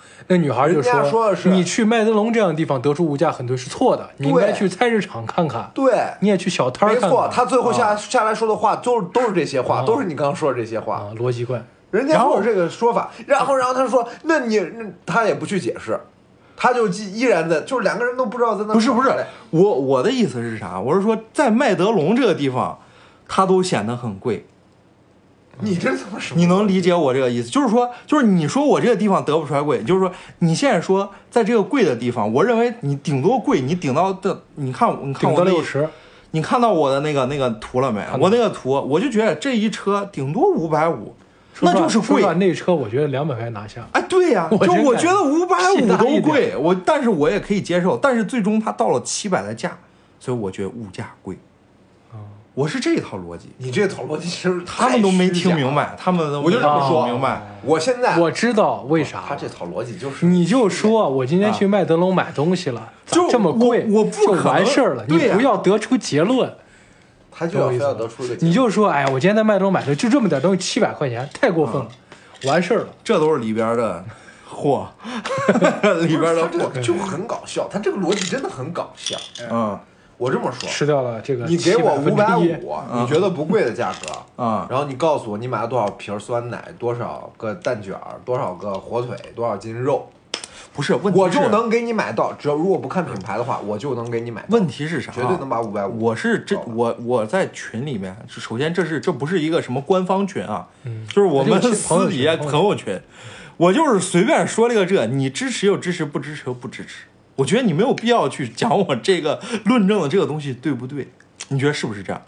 [0.00, 7.10] 哦，那女孩就说你去麦德龙这样的地方得出物价很贵是错的，你应该去菜市场看看，对，你也去小摊儿看看。
[7.10, 10.96] 没错，他最后下、啊下来说的话都是都是这些话，啊都是你刚刚说的这些话。
[10.96, 11.62] 啊，逻辑怪。
[11.90, 15.98] 人家然后说有这个说法，然后然后他说，那你那他也不去解释，
[16.56, 19.12] 他就依依然在，就是两个人都不知道在那不是不是
[19.50, 20.78] 我我的意思是啥？
[20.78, 22.78] 我是说，在麦德龙这个地方，
[23.26, 24.46] 它都显得很贵。
[25.58, 26.36] 你这怎么说？
[26.36, 27.50] 你能理解我这个意思？
[27.50, 35.86] 就是说，就是你说我这个地方得不出来贵，就是说你现在说在这个贵的地方，我认为你顶多贵，你顶到的，你看你看顶我六十，
[36.30, 38.02] 你看到我的那个那个图了没？
[38.18, 41.14] 我那个图，我就觉得这一车顶多五百五，
[41.60, 42.22] 那就是贵。
[42.36, 43.86] 那车我觉得两百块钱拿下。
[43.92, 49.76] 哎，对呀、我就我觉得五百屁五都贵，我但是我也可以接受，但是最终它到了七百的价，
[50.18, 51.36] 所以我觉得物价贵。
[52.60, 55.96] 哦我是这一套逻辑，你这套逻辑其实他们都没听明白。
[55.98, 57.40] 他们都我就这么说明白。
[57.62, 65.04] 我现在我知道为啥，他这套逻辑就是你就说我今天去麦德龙买东西了，这么贵，我我不就完事儿了。
[65.08, 66.52] 你不要得出结论，
[67.30, 71.88] 他就要非要得出一个，你就说，哎呀，我今天在麦德龙买的就这么点东西，七百块钱，太过分了，
[72.44, 72.88] 完事儿了。
[73.02, 74.04] 这都是里边的
[74.46, 74.86] 货，
[76.06, 76.80] 里边的货。
[76.82, 79.16] 就很搞笑，他这个逻辑真的很搞笑。
[79.50, 79.78] 嗯
[80.20, 84.12] 我这么说，吃掉了这个你给我五700百五，你觉得不贵的价格，
[84.44, 90.10] 啊然后你告诉我你买了多少瓶酸奶，多少个蛋卷儿，多少个火腿，多少斤肉，
[90.74, 91.48] 不是问题，我就。
[91.48, 92.34] 能给你买到。
[92.34, 94.48] 只要如果不看品牌的话，我就能给你买到。
[94.50, 95.10] 问题是啥？
[95.10, 96.04] 绝对能把五百五。
[96.04, 103.00] 我是这我我在群里面，首先这是这不是一个什么官方群啊，嗯就是我们是私底下朋友群，
[103.56, 107.06] 我就是随便说了个这，你支持就支持，不支持就不支持。
[107.40, 111.08] 我觉得你没有必要去讲我这个论证的这个东西对不对？
[111.48, 112.22] 你觉得是不是这样？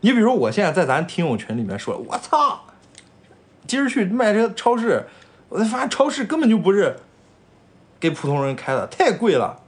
[0.00, 2.64] 你比如说我现在在咱听友群里面说，我操，
[3.66, 5.06] 今儿去卖这超市，
[5.48, 6.96] 我才发现超市根本就不是
[8.00, 9.60] 给普通人开的，太贵了。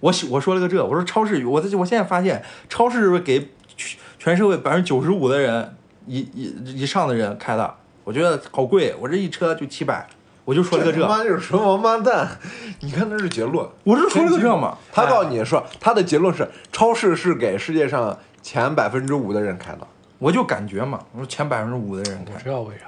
[0.00, 5.76] 我我说了个这，我说超市，我在我现在发现超市是给全全社会百分之九十五的人
[6.06, 10.08] 以以以上的人开的，我觉得好贵，我这一车就七百，
[10.48, 12.26] 我就说了个这他，妈就是纯王八蛋！
[12.80, 19.86] 你看那是结论，我是说了个这嘛，他告诉你说他的结论是超市是给世界上前百分之五的人开的。
[20.18, 22.86] 我就感觉嘛，我说前百分之五的人我开，知道为啥，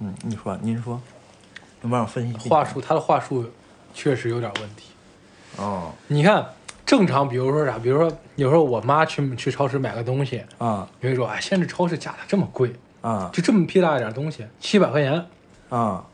[0.00, 1.00] 嗯，你说您说，
[1.82, 3.48] 能帮我分析一下话术他的话术
[3.94, 4.90] 确实有点问题。
[5.56, 5.92] 哦。
[6.08, 6.44] 你看，
[6.84, 10.88] 正常，比如说啥，比如说有时候我妈去去超市买个东西，啊。
[10.98, 12.74] 你会说，哎，现在超市价咋这么贵？
[13.02, 13.30] 啊。
[13.32, 15.24] 就这么屁大一点东西，七百块钱，
[15.68, 16.04] 啊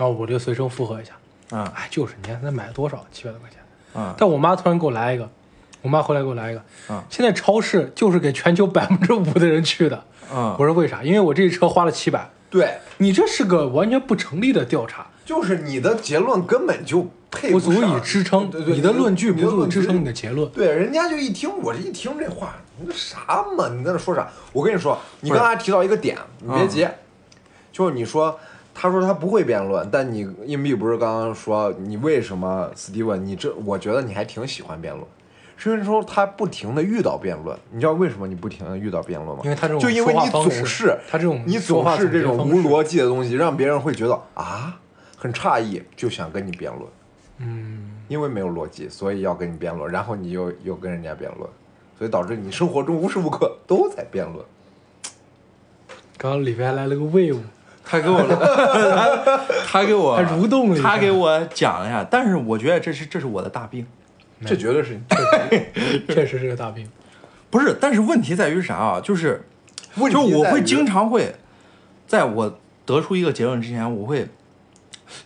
[0.00, 1.12] 然后我就随声附和一下，
[1.54, 3.58] 啊哎，就是，你看他买了多少，七百多块钱。
[3.92, 5.28] 啊但我妈突然给我来一个，
[5.82, 10.02] 我妈回来给我来一个，嗯现在超市就是给全球百分之五的人去的。
[10.32, 11.02] 嗯我说为啥？
[11.02, 12.30] 因为我这车花了七百。
[12.48, 20.50] 对，你这是个完全不成立的调查，就是你的结论根本就配不足以支撑对对，你的论据不足以支撑你的结论。
[20.50, 23.68] 对，人家就一听，我这一听这话，你这啥嘛？
[23.68, 24.26] 你在那说啥？
[24.52, 26.88] 我跟你说，你刚才提到一个点，你别嗯急，
[27.70, 28.38] 就是你说，
[28.82, 33.22] 他说他不会辩论，但你硬币不是刚刚说你为什么斯蒂文？
[33.26, 35.06] 你这我觉得你还挺喜欢辩论，
[35.58, 37.54] 是因为说他不停的遇到辩论。
[37.70, 39.42] 你知道为什么你不停的遇到辩论吗？
[39.44, 44.80] 因为他这种就因为你总是他这种你总是这种无逻辑的东西，让别人会觉得啊
[45.18, 46.84] 很诧异，就想跟你辩论。
[47.36, 51.46] 嗯，因为没有逻辑，所以要跟你辩论，然后你又又跟人家辩论，
[51.98, 54.42] 所以导致你生活中无时无刻都在辩论。
[56.16, 57.36] 刚刚里边来了个 wave，
[57.90, 63.84] 他给我，他他给我，还蠕动了一下他给我讲了一下，但是我觉得这是这是我的大病，
[64.46, 65.00] 这绝对是
[66.08, 66.88] 确实是个大病。
[67.50, 69.00] 不是，但是问题在于啥啊？
[69.00, 69.44] 就是
[69.96, 71.34] 问题就我会经常会，
[72.06, 74.28] 在我得出一个结论之前，我会，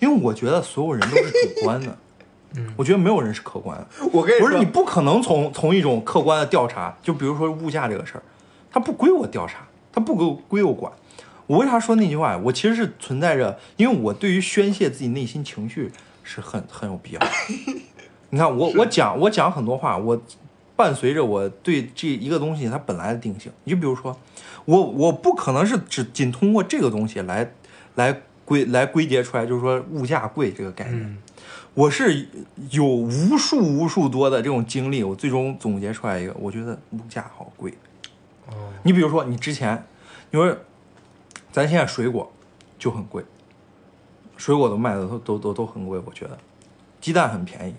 [0.00, 1.98] 因为我觉得所有人都是主观的，
[2.56, 3.86] 嗯，我觉得没有人是客观的。
[4.10, 8.22] 我跟你说，不是你不可能从从一种客观的调查，就比如说物价这个事儿，
[8.72, 10.90] 它不归我调查，它不归归我管。
[11.46, 12.36] 我为啥说那句话？
[12.38, 15.90] 我其实是存在着，因为我对于宣泄自己内心情绪
[16.22, 17.26] 是很很有必要的。
[18.30, 20.20] 你看我我讲我讲很多话，我
[20.76, 23.52] 伴随着我对这一个东西它本来的定性。
[23.64, 24.18] 你就比如说，
[24.64, 27.52] 我我不可能是只仅通过这个东西来
[27.94, 31.02] 来归来归结出来，就是说物价贵这个概念。
[31.02, 31.18] 嗯
[31.74, 32.28] 我是
[32.70, 37.74] 有无数无数多的这种经历，我最终总结出来一个，我觉得物价好贵。
[38.46, 39.84] 哦，你比如说，你之前，
[40.30, 40.56] 你说，
[41.54, 42.32] 咱现在水果
[42.76, 43.22] 就很贵，
[44.36, 46.36] 水果都卖的都都都都很贵，我觉得，
[47.00, 47.74] 鸡蛋很便宜，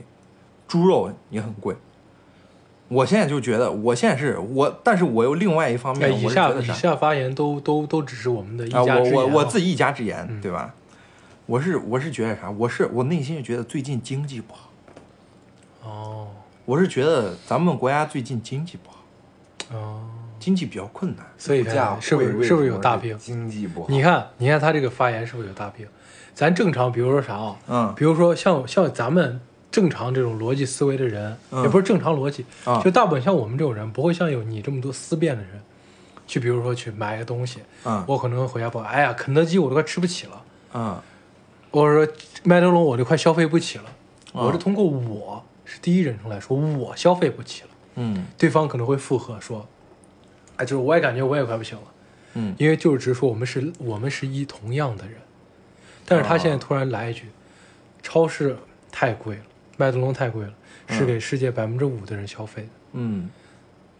[0.66, 1.76] 猪肉也很贵。
[2.88, 10.74] 我现在就觉得，我现在是我，但是我又另外一方哎，面，以下以下发言都都都只是我们的一啊，我家之言、我我自己一家之言，嗯对吧？
[11.46, 12.50] 我是我是觉得啥？
[12.52, 14.70] 我是我内心是觉得最近经济不好。
[15.84, 16.30] 哦
[16.64, 20.00] 我是觉得咱们国家最近经济不好，哦，
[20.46, 21.26] 经济比较困难。
[21.40, 21.64] 所以
[22.00, 23.18] 是不是是不是有大病？
[23.18, 25.88] 经济不好，你看，你看他这个发言是不是有大病？
[26.36, 27.56] 咱正常，比如说啥啊？
[27.68, 27.94] 嗯。
[27.98, 29.42] 比如说像像咱们
[29.72, 31.64] 正常这种逻辑思维的人，嗯。
[31.64, 35.60] 也不是正常逻辑，啊就大部分像我们这种人，不会像有你这么多思辨的人，
[36.28, 38.06] 去比如说去买个东西，嗯。
[38.08, 40.42] 我可能回家报，哎呀，肯德基我都快吃不起了，
[40.76, 41.02] 嗯。
[41.72, 43.86] 或者说麦德龙我都快消费不起了，
[44.36, 44.46] 嗯。
[44.46, 48.26] 我是通过我是第一人称来说，我消费不起了，嗯。
[48.38, 49.68] 对方可能会附和说，
[50.58, 51.84] 哎，就是我也感觉我也快不行了。
[52.38, 55.16] 嗯因为就是直说我们是我们是一同样的人，
[56.06, 57.28] 但是他现在突然来一句，
[58.04, 58.58] 超市
[58.92, 59.42] 太贵了，
[59.78, 60.54] 麦德龙太贵了，
[60.90, 62.70] 是给世界百分之五的人消费的。
[62.94, 63.30] 嗯，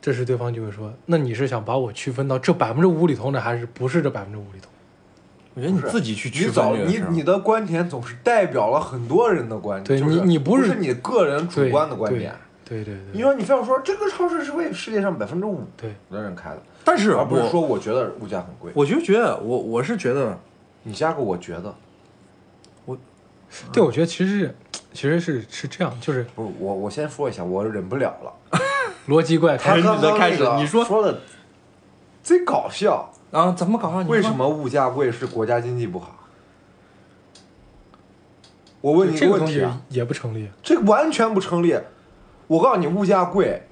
[0.02, 4.70] 这时对方就会说，那你是想把我区分到这百分之五里头呢，还是不是这百分之五里头？
[5.54, 12.36] 我觉得你自己去区分你你你的观点总是代表了很多人的观点，对就是你你不是是你个人主观的观点。
[12.68, 18.72] 对对对对，你说你非要说这个超市是为世界上百分之五对的人开的，但是而不是说我觉得物价很贵。
[18.76, 20.38] 我就觉得我我是觉得
[20.82, 21.76] 你加个我觉得，
[22.86, 22.98] 我
[23.72, 24.56] 对，我觉得其实是
[24.92, 28.60] 其实是是这样，就是不是我我先说一下，我忍不了了。
[29.08, 29.84] 逻辑怪开始。
[29.84, 31.22] 他刚刚开始那个你说说的
[32.24, 34.02] 贼搞笑，啊，怎么搞啊？
[34.02, 34.36] 你说为什？
[34.36, 36.16] 么物价贵是国家经济不好？
[38.82, 41.78] 我问你这个问题啊，也不成立，这个完全不成立。
[42.48, 43.64] 我告诉你，物价贵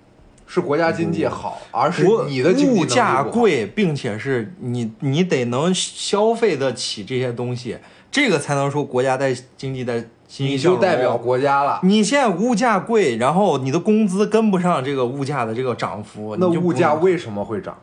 [0.46, 7.78] 是国家经济好，而是你的物价，贵，并且是你你得能消费得起这些东西，
[8.12, 10.58] 这个才能说国家在经济在欣你。
[10.58, 11.80] 就代表国家了。
[11.84, 17.78] 你现在物价贵，然后你的工资跟不上这个物价的这个涨幅，那物价为什么会涨？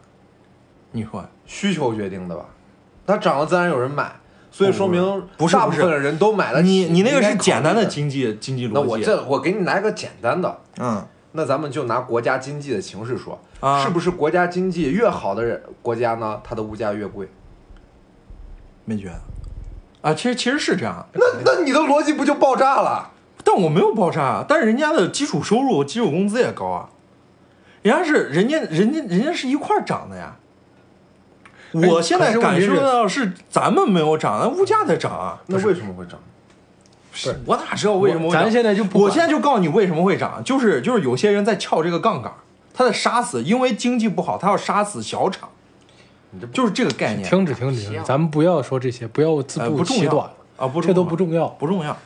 [0.92, 2.46] 你说需求决定的吧？
[3.06, 4.12] 它涨了，自然有人买，
[4.50, 6.68] 所以说明大部分的人都买得起。
[6.68, 8.74] 你你那个是简单的经济经济逻辑。
[8.74, 17.28] 那我这我给你来个简单的，嗯那咱们就拿国家经济的形势说，啊，是不是国家经济越好的人国家呢，它的物价越贵？
[18.84, 19.20] 没觉得
[20.00, 20.12] 啊？
[20.12, 23.12] 其实其实是这样，那那你的逻辑不就爆炸了？
[23.44, 26.88] 但我没有爆炸啊，但是人家的基础收入、基础工资也高啊，
[27.82, 30.36] 人家是人家人家人家是一块儿涨的呀。
[31.72, 35.40] 哎我现在感受到是咱们没有涨，那物价在涨啊。
[35.46, 36.18] 那为什么会涨？
[37.12, 38.44] 是我哪知道为什么会涨？
[38.44, 42.32] 咱现在就不我现在就告诉你为什么会涨，就是就是有些人在撬这个杠杆，
[42.72, 45.48] 他在杀死，因为经济不好，他要杀死小厂，
[46.30, 47.28] 你这就是这个概念。
[47.28, 51.48] 停止停止停止，咱们不要说这些，不要自呃不不重要其短，啊，不这都不重要。
[51.48, 51.96] 不重要。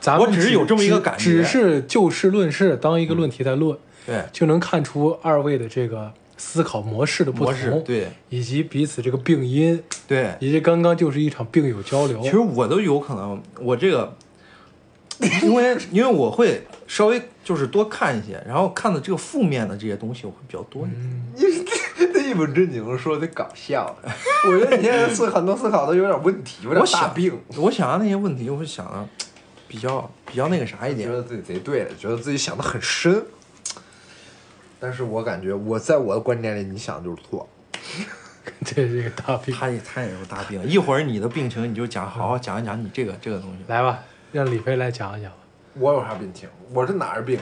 [0.00, 3.76] 咱们我只是有这么一个感觉只是就事论事，当一个论题在论。
[4.04, 6.12] 对就能看出二位的这个
[6.44, 12.20] 思考模式的不模式同，对以及彼此这个病因，对，以及刚刚就是一场病友交流。
[12.20, 14.14] 其实我都有可能，我这个，
[15.42, 21.00] 因为因为我会稍微就是多看一些，然后看的这个负面的这些东西我会比较多一点。
[21.00, 21.32] 嗯，
[21.96, 23.96] 你这一本正经的说的搞笑，
[24.48, 27.38] 我觉得你现在思很多思考都有点问题，有点我想大病。
[27.56, 29.08] 我想到那些问题，我会想的
[29.68, 31.08] 比较比较那个啥一点。
[31.08, 33.24] 觉得自己贼对，觉得自己想的很深。
[34.82, 37.48] 但是我感觉我在我的观点里，你想的就是错。
[38.66, 39.54] 这是一个大病。
[39.54, 43.58] 他也他也有大病，一会儿你的病情你就讲，好好讲一讲你这个这个东西。
[43.68, 44.00] 来吧，
[44.32, 45.36] 让李飞来讲一讲吧。
[45.74, 46.48] 我有啥病情？
[46.74, 47.38] 我是哪儿病？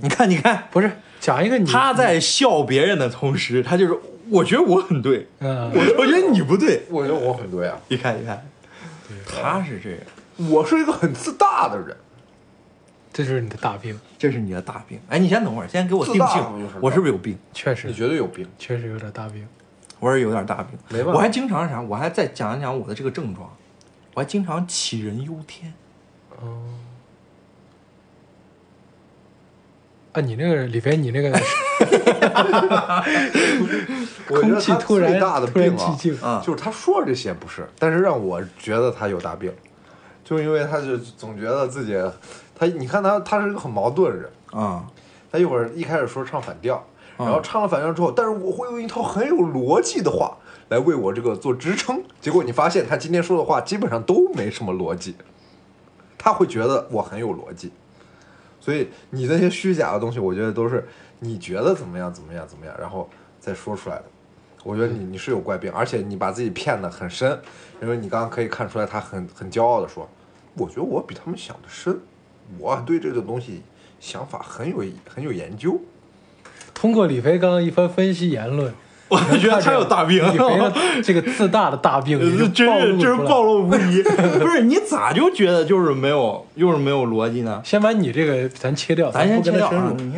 [0.00, 3.96] 你看，你看，不是讲一个你他在笑别人的同时，他就是
[4.28, 6.82] 我觉得我很对，嗯，我我觉得你不对。
[6.90, 8.44] 我觉得我很对啊，你看，你看，
[9.24, 11.96] 他是这样，我是一个很自大的人。
[13.20, 14.98] 这就是你的大病，这是你的大病。
[15.08, 17.38] 哎，你先等会儿，先给我定性就是，我是不是有病？
[17.52, 18.48] 确实你绝对有病。
[18.58, 19.46] 确实有点大病。
[19.98, 21.82] 我是有点大病，没办法我还经常啥？
[21.82, 23.54] 我还再讲一讲我的这个症状，
[24.14, 25.74] 我还经常杞人忧天。
[26.40, 26.62] 哦。
[30.12, 31.30] 啊，你那个李飞，你那个
[34.26, 39.52] 空我觉得他气突然最大的突然病啊就是他说这些不是，但是让我觉得他有大病，
[40.24, 41.94] 就因为他就总觉得自己，
[42.54, 44.86] 他你看他他是一个很矛盾的人，啊，
[45.32, 46.84] 他一会儿一开始说唱反调，
[47.18, 47.26] 嗯。
[47.26, 50.36] 然后唱了反调之后，但是我会用一套很有逻辑的话
[50.68, 55.16] 来为我这个做支撑，结果你发现他今天说的话基本上都没什么逻辑，
[56.16, 57.72] 他会觉得我很有逻辑，
[58.60, 60.86] 所以你那些虚假的东西，我觉得都是
[61.18, 63.08] 你觉得怎么样怎么样怎么样，然后
[63.40, 64.04] 再说出来的。
[64.62, 67.40] 我觉得你你是有怪病，而且你把自己骗得很深，
[67.80, 70.08] 因为你刚刚可以看出来他很很骄傲的说，
[70.54, 71.98] 我觉得我比他们想的深，
[72.58, 73.62] 我对这个东西
[73.98, 75.80] 想法很有很有研究。
[76.74, 78.72] 通过李飞刚刚一番分析言论，
[79.10, 80.22] 我觉得他有大病。
[81.02, 82.18] 这个自大的大病
[82.54, 84.02] 真是真是暴露无遗。
[84.40, 87.60] 不是你咋就觉得就是没有，又是没有逻辑呢？
[87.64, 89.92] 先把你这个咱切掉，咱先切掉啊！
[89.98, 90.14] 你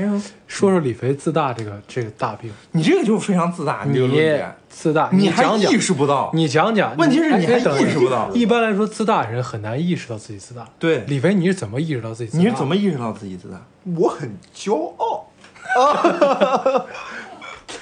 [0.47, 2.53] 说说李飞自大这个这个大病。
[2.73, 6.31] 你这个就非常自大，你这个论你点，自大，你还讲讲意，识不到。
[6.35, 6.95] 你讲讲。
[6.97, 10.69] 问题是你还意识不到一般来说，自大人很难意识到自己自大。
[10.79, 12.43] 对，李飞，你是怎么意识到自己自大？
[12.43, 13.61] 你是怎么意识到自己自大？
[13.97, 15.27] 我很骄傲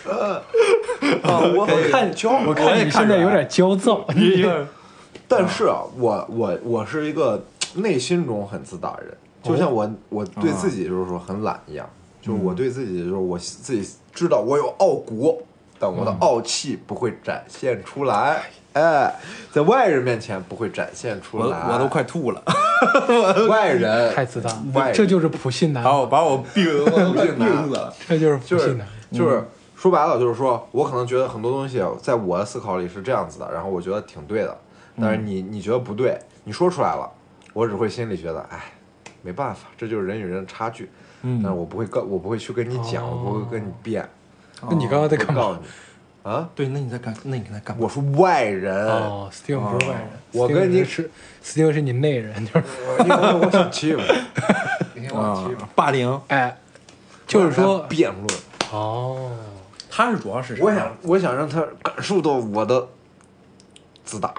[0.09, 0.41] 啊！
[1.23, 4.05] 啊，我很看你焦，我看你现在有点焦躁。
[4.15, 4.47] 你
[5.29, 7.43] 但是啊，我我我是一个
[7.75, 11.89] 内心中很自大的人，就像我我对自己就是说很懒一样，
[12.21, 15.43] 就是我对自己就是我自己知道我有傲骨，
[15.79, 18.43] 但我的傲气不会展现出来，
[18.73, 19.15] 哎，
[19.53, 22.43] 在外人面前不会展现出来，我都快吐了，
[23.49, 26.95] 外人 太自大外人，这就是普信男把，我把我病病
[27.39, 27.95] 男病死了。
[28.09, 28.87] 这就是普就是信男。
[29.13, 29.45] 就是
[29.81, 34.55] 说白了，就是说我可能觉得很多东西在我的思考里是这样子的，然后我觉得挺对的，
[35.01, 37.11] 但是你你觉得不对，你说出来了，
[37.55, 38.61] 我只会心里觉得，哎，
[39.22, 40.91] 没办法，这就是人与人的差距。
[41.22, 44.07] 嗯但是我不会跟，我不会去跟你讲，哦我不会跟你辩，
[44.68, 45.35] 那你刚刚在干嘛？
[45.35, 47.14] 告诉你，啊，对，那你在干？
[47.24, 47.83] 那你在干嘛？
[47.83, 51.11] 我是外人，哦，Steven 不是外人，我跟你是
[51.43, 52.66] Steven 是你内人，就是
[52.99, 54.01] 我想欺负
[54.95, 56.55] 我想啊欺负，霸凌，哎，
[57.26, 58.26] 就是说辩论，
[58.72, 59.31] 哦，
[59.91, 62.88] 他是主要是我想我想让他感受到我的
[64.05, 64.32] 自大。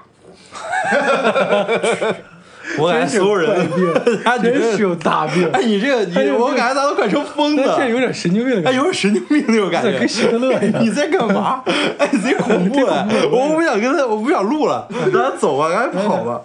[2.78, 3.68] 我感觉所有人，
[4.24, 8.78] 他真是有大病， 哎，你这个，你他这个我感觉咱都快成疯子，那这有点神经病的哎，感觉。
[8.78, 11.64] 有点神经病那种感觉，跟希特勒一样你在干嘛？
[11.98, 13.06] 哎，贼恐怖了！
[13.30, 16.42] 我不想跟他，我不想录了，咱走吧，赶紧跑吧。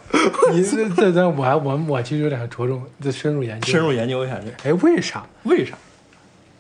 [0.51, 3.71] 你这这这，我还我我其实有点着重再深入研究。
[3.71, 5.23] 深入研究一下这，哎，为啥？
[5.45, 5.75] 为啥？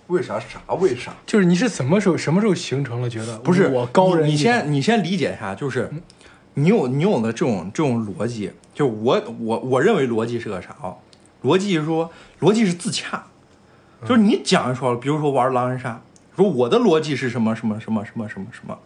[0.08, 0.60] 为啥啥？
[0.74, 1.12] 为啥？
[1.26, 5.90] 就是你是什么时候什么时候形成了觉得不是我高人你，先你先理解一下，就是
[6.54, 10.94] 你有你有的这种这种逻辑，就我我我认为逻辑是个啥啊？
[11.42, 13.24] 逻辑是说逻辑是自洽，
[14.06, 16.00] 就是你讲说，比如说玩狼人杀，
[16.36, 18.78] 说我的逻辑是什么什么什么什么什么什么，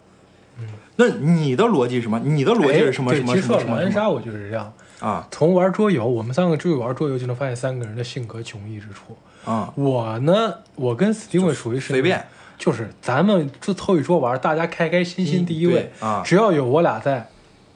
[0.95, 2.19] 那你的逻辑是什么？
[2.19, 4.71] 你的逻辑是什么什么什么什么狼人杀，我就是这样。
[5.01, 5.27] 啊。
[5.29, 9.17] 从玩桌游，我们三个出去玩桌游就能发现三个人的性格迥异之处。
[9.43, 9.73] 啊？
[9.75, 12.23] 我呢，我跟 Steven 属于是随便，
[12.57, 15.73] 就是咱们就凑一桌玩，大家开开心心第一位。
[15.73, 16.21] 对啊。
[16.23, 17.27] 只要有我俩在，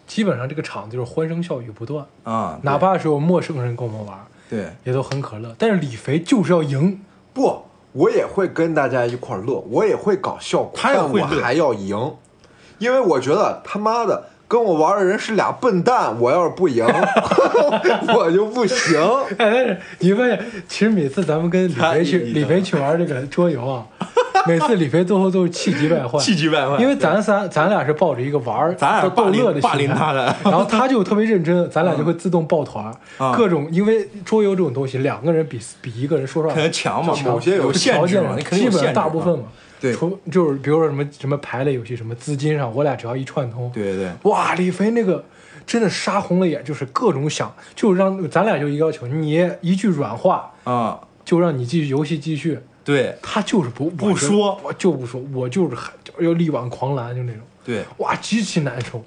[0.05, 4.17] 基本上这个场子就是欢声笑语不断，啊，哪怕是有陌生人跟我们玩，
[4.47, 4.67] 对。
[4.83, 5.55] 也都很可乐。
[5.57, 7.01] 但是李肥就是要赢，
[7.33, 7.63] 不，
[7.93, 12.13] 我也会跟大家一块儿乐，我也会搞效果，他也会但我还要赢，
[12.77, 16.85] 因为我觉得他妈的跟我玩的人是俩笨蛋，我要是不赢，
[18.15, 18.99] 我就不行。
[19.31, 23.83] 哎，但是你发现，其实每次咱们跟李他培去李培去玩这个桌游啊，
[24.47, 26.77] 每次李培最后都是气急败坏，气急败坏。
[26.77, 29.99] 因为咱仨咱俩是抱着一个玩儿、咱俩逗乐的霸凌心态。
[29.99, 30.35] 他的。
[30.45, 33.35] 然后他就特别认真，咱俩就会自动抱团儿，啊。
[33.35, 39.45] 各种因为桌游这种东西，两个人比比一个人说实话可能强嘛，某些有有限制嘛，条件上你肯定有基本上限制嘛大部分嘛，
[39.85, 39.93] 对。
[39.93, 45.23] 除就是比如说什么什么牌类游戏，什么资金上，我俩只要一串通，对对哇，李飞那个
[45.67, 53.15] 真的杀红了眼，就是各种想，就让咱俩就一个要求，你一句软话啊，就让你继续游戏继续，对。
[53.21, 54.59] 他就是不不说。
[54.63, 59.03] 我就不说，我就是喊要力挽狂澜，就那种，对，哇，极其难受，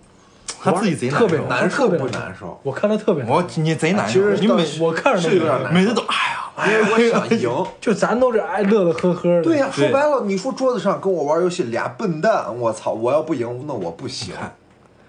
[0.62, 7.66] 他自己贼特别受难受特别不难受我看他特别难我受，你贼难受，其实你每我看着都是有点难受每次都哎呀，因为我想赢。
[7.80, 12.92] 就咱都是哎乐乐呵呵的，对呀、说白了，你说桌子上跟我玩游戏俩笨蛋，我操！
[12.92, 14.34] 我要不赢，那我不行。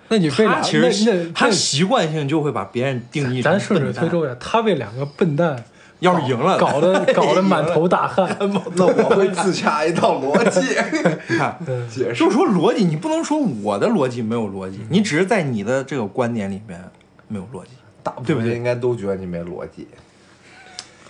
[0.10, 5.64] 那你非俩他其实他习惯性就会把别人定义成咱顺水推舟呀，他为两个笨蛋
[6.00, 8.38] 要是赢了，搞得 搞得满头大汗，
[8.76, 10.60] 那我会自洽一套逻辑
[11.28, 12.38] 你看，嗯解释就是。
[12.38, 16.82] 说逻辑，你不能说我的逻辑没有逻辑，你只是在你的这个观点里面
[17.28, 17.72] 没有逻辑。
[18.02, 19.88] 大部对不对分人应该都觉得你没逻辑。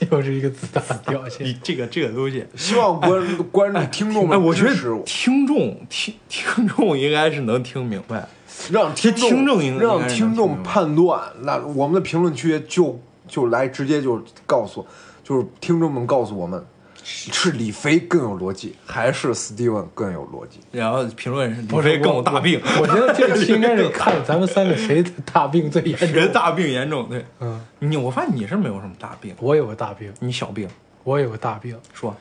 [0.10, 1.54] 又是一个自大的表现你。
[1.62, 4.74] 这个这个东西，希望观观众、听众哎，们我觉得
[5.06, 8.28] 听众听听众应该是能听明白。
[8.72, 11.22] 让听众听众应该让听众判断。
[11.44, 13.00] 那我们的评论区就
[13.30, 14.86] 就来直接就告诉，
[15.24, 16.62] 就是听众们告诉我们，
[17.04, 20.60] 是李飞更有逻辑，还是 Steven 更有逻辑？
[20.72, 26.10] 然后评论人李飞更有大病，我觉得这期应该是看咱们三个谁的大病最严重。
[26.12, 27.08] 人大病严重。
[27.08, 30.68] 对，嗯，你我发现你是没有什么大病，我有个大病，你小病。
[31.06, 32.16] 我有个大病，说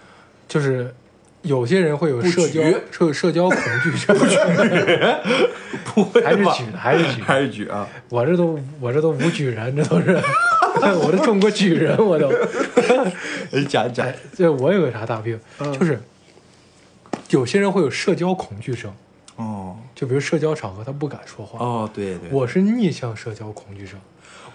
[0.46, 0.94] 就是
[1.42, 4.16] 有些人会有社交举会有社交恐惧症，
[5.84, 7.22] 不会吧还是举的，还是举。
[7.22, 7.86] 还是举啊？
[8.08, 10.18] 我这都我这都无举人，这都是
[11.04, 12.28] 我都中国举人，我都。
[13.52, 14.06] 哎讲讲。
[14.06, 15.72] 哎，这我有个啥大病，嗯。
[15.72, 16.00] 就是
[17.30, 18.92] 有些人会有社交恐惧症，
[19.36, 19.76] 哦。
[19.94, 21.58] 就比如社交场合他不敢说话。
[21.64, 23.98] 哦，对对，我是逆向社交恐惧症，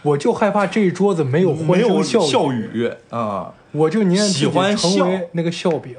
[0.02, 5.96] 我就害怕这一桌子没有欢声笑笑语，啊，我就宁愿喜欢成为那个笑柄，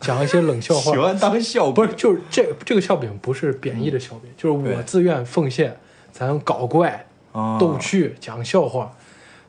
[0.00, 0.92] 讲一些冷笑话。
[0.92, 1.74] 喜欢当笑柄。
[1.74, 5.76] 不是，就是这这个笑柄不是贬义的笑柄，就是我自愿奉献，
[6.10, 8.96] 咱搞怪、啊逗趣、讲笑话，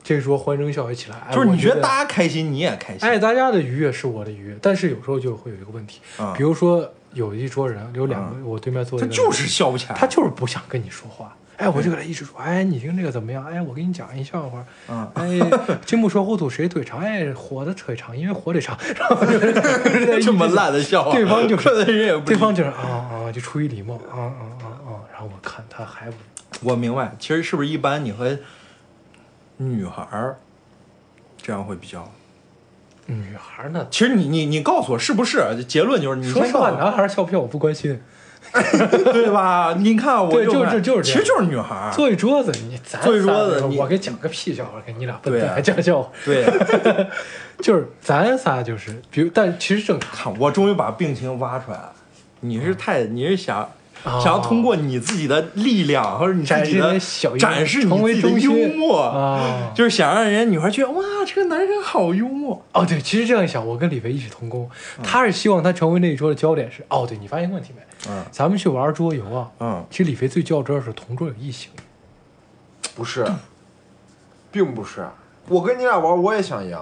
[0.04, 3.08] 这时候欢声笑语起来，哎就是你觉觉得大家开心，你也开心。
[3.08, 11.36] 哎，大家的愉悦是我的愉悦，但是有时候就会有一个问题，啊比如说有一桌人，有两个，我对面坐的，他就是笑不起来，他就是不想跟你说话。
[11.58, 13.44] 哎，我就给他一直说，哎，你听这个怎么样？
[13.46, 14.66] 哎，我给你讲一笑话。
[14.88, 15.38] 嗯哎，
[15.86, 17.02] 金木水火土谁腿长？
[17.02, 18.78] 哎，火的腿长，因为火腿长。
[18.98, 24.90] 然后就是这么烂的笑话，对方就是可能人也不对方就是啊啊，就出于礼貌啊啊啊啊。
[25.12, 26.16] 然后我看他还不，
[26.62, 28.38] 我明白，其实是不是一般你和
[29.62, 30.38] 女孩儿
[31.42, 32.10] 这样会比较？
[33.06, 33.88] 女孩呢？
[33.92, 35.64] 其实你你你告诉我是不是？
[35.68, 38.00] 结论就是你说实话，男孩笑不笑我不关心。
[38.54, 39.76] 对吧？
[39.78, 41.92] 你看我对就是就是其实就是女孩儿。
[41.92, 46.10] 坐一桌子，你咱坐一桌子我给讲个屁笑话，给你俩笨蛋还讲笑话。
[46.24, 46.46] 对，
[47.62, 50.10] 就是咱仨就是，比如，但其实正常。
[50.12, 51.94] 看我终于把病情挖出来了。
[52.40, 53.70] 你是太你是想哦
[54.04, 62.66] 想要通过你自己的力量或者你自展示一己的小幽展示成为你自己的幽默啊就是想让人家女孩觉得哇，这个男人好幽默。
[62.74, 64.70] 哦，对，其实这样一想，我跟李飞异曲同工，
[65.04, 66.84] 他是希望他成为那一桌的焦点是。
[66.90, 67.82] 哦，对你发现问题没？
[68.10, 71.70] 嗯咱们去玩桌游啊，嗯，其实李飞最较真是同桌有异性。
[72.96, 73.26] 不是，
[74.52, 75.06] 并不是。
[75.48, 76.78] 我跟你俩玩，我也想赢，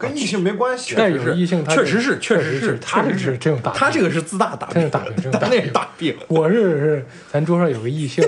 [0.00, 0.94] 跟异性没关系。
[0.96, 6.16] 但有异性他确实是，确确实是，他这是这种大病，他这个是自大大病，大病真是大那是病大病。
[6.28, 8.26] 我是是咱桌上有个异性，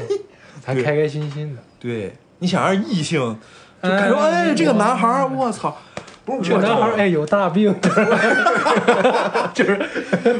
[0.65, 1.63] 咱开开心心的。
[1.81, 3.39] 对，你想让异性
[3.83, 5.77] 就感觉哎哎，这个男孩儿，我操，
[6.25, 7.75] 不是这个男孩儿哎有大病，
[9.55, 9.77] 就是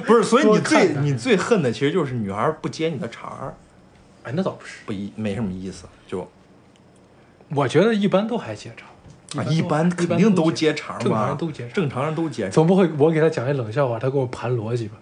[0.05, 3.55] 不是，所以你最你最恨的其实就是女孩儿不接你的茬儿，
[4.23, 6.31] 哎那倒不是，不一没什么意思，就
[7.55, 8.87] 我觉得一般都还接茬，
[9.37, 12.49] 啊，一般都肯定都接茬吧正常嘛，人都接茬正常人都接。
[12.51, 14.97] 总不会我给他讲一冷笑话，他给我盘逻辑吧？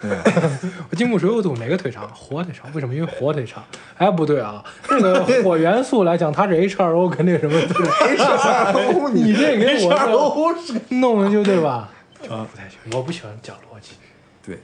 [0.00, 0.10] 对，
[0.90, 2.08] 我金木水火土哪个腿长？
[2.14, 2.94] 火腿长，为什么？
[2.94, 3.62] 因为火腿长。
[3.98, 11.90] 哎，不对啊，这个火元素来讲，它是 H 二 O 跟那什么 H 2 O，你这给我 H2O 是弄的就对吧？
[12.30, 13.92] 啊不太行，我不喜欢讲逻辑，
[14.46, 14.58] 对，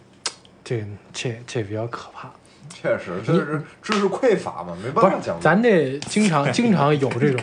[0.64, 2.30] 这这这比较可怕。
[2.68, 7.40] 确实，这是知识匮乏嘛，没办法讲。，咱这经常 经常有这种，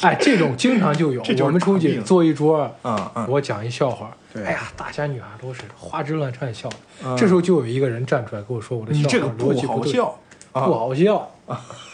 [0.00, 1.22] 哎，这种经常就有。
[1.44, 6.68] 我们出去坐一桌，嗯嗯我讲一笑话，对哎呀，大家女孩都是花枝乱颤笑。
[7.04, 10.18] 嗯这时候就有一个人站出来跟我说我的笑话你这个逻辑对，好笑
[10.52, 11.30] 啊不好笑。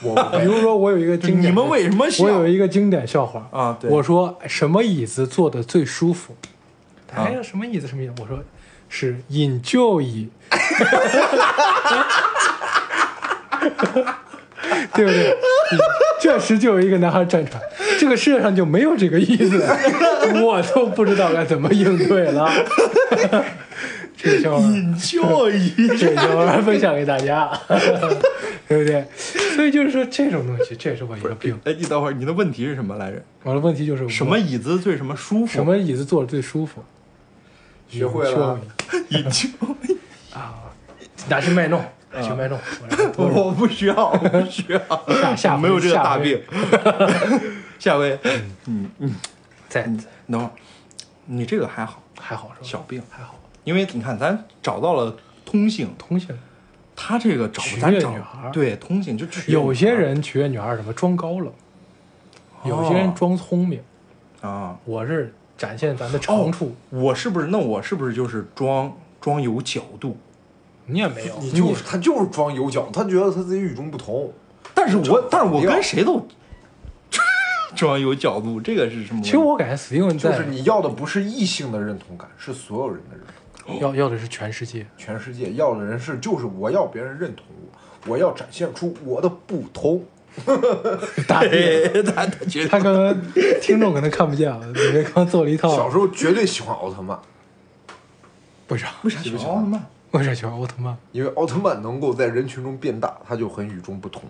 [0.02, 6.34] 我比如说，我有一个经典，你们为什么笑我有一个经典笑话啊对我说什么椅子坐的最舒服？
[7.14, 7.86] 啊哎呀，什么椅子？
[7.86, 8.14] 什么椅子？
[8.22, 8.38] 我说
[8.94, 10.28] 是引咎椅，
[14.94, 15.34] 对不对？
[16.20, 17.60] 这时就有一个男孩站出来，
[17.98, 19.66] 这个世界上就没有这个意思，
[20.44, 22.52] 我都不知道该怎么应对了。
[24.14, 24.62] 这个笑话，
[25.00, 27.50] 教育这个笑话分享给大家，
[28.68, 29.04] 对不对？
[29.56, 31.58] 所以就是说，这种东西，这也是我一个病。
[31.64, 33.22] 哎，你等会儿，你的问题是什么来着？
[33.42, 35.52] 我的问题就是什么椅子最什么舒服？
[35.52, 36.84] 什么椅子坐着最舒服？
[37.98, 38.58] 学会了，
[39.10, 39.48] 引咎？
[41.28, 42.58] 拿去卖弄，拿去卖弄。
[43.16, 44.80] 我 我不需要， 我不需要，
[45.20, 46.40] 下下回没有这个大病。
[47.78, 48.18] 下回，
[48.66, 49.14] 嗯嗯，
[49.68, 49.82] 再
[50.28, 50.50] 等会儿，
[51.26, 52.66] 你这个还好，还好是吧？
[52.66, 53.34] 小病，还好，
[53.64, 55.14] 因为你看咱找到了
[55.44, 56.36] 通性，通性。
[56.94, 58.50] 他这个找咱找女孩儿。
[58.52, 61.52] 对通性就有些人取悦女孩什么装高冷，
[62.64, 63.80] 有些人装聪明。
[64.40, 65.32] 儿啊，我是
[65.62, 70.16] 展现咱的长处，我是不是那我是不是就是装装有角度？
[70.86, 74.32] 你也没有，你就是他就是装有角，他觉得他自己与众不同。
[74.74, 76.26] 但是我但是我跟谁都
[77.76, 79.22] 装有角度，这个是什么？
[79.22, 83.24] 其实我感觉 Steven 在就是你要的不是异性的认同感，是所有人的认
[83.64, 83.80] 同感。
[83.80, 84.84] 要要的是全世界。
[84.98, 87.46] 全世界要的人是就是我要别人认同
[88.04, 90.02] 我，我要展现出我的不同。
[91.26, 91.50] 大病，
[91.92, 93.14] 对，他他觉得他刚刚
[93.60, 95.74] 听众可能看不见啊，里面刚做了一套。
[95.76, 97.18] 小时候绝对喜欢奥特曼，
[98.68, 98.88] 为啥？
[99.02, 99.86] 为啥喜欢奥特曼？
[100.12, 100.96] 为啥喜欢奥特曼？
[101.12, 104.22] 因为奥特曼能够在人群中变大，他就很与众不同。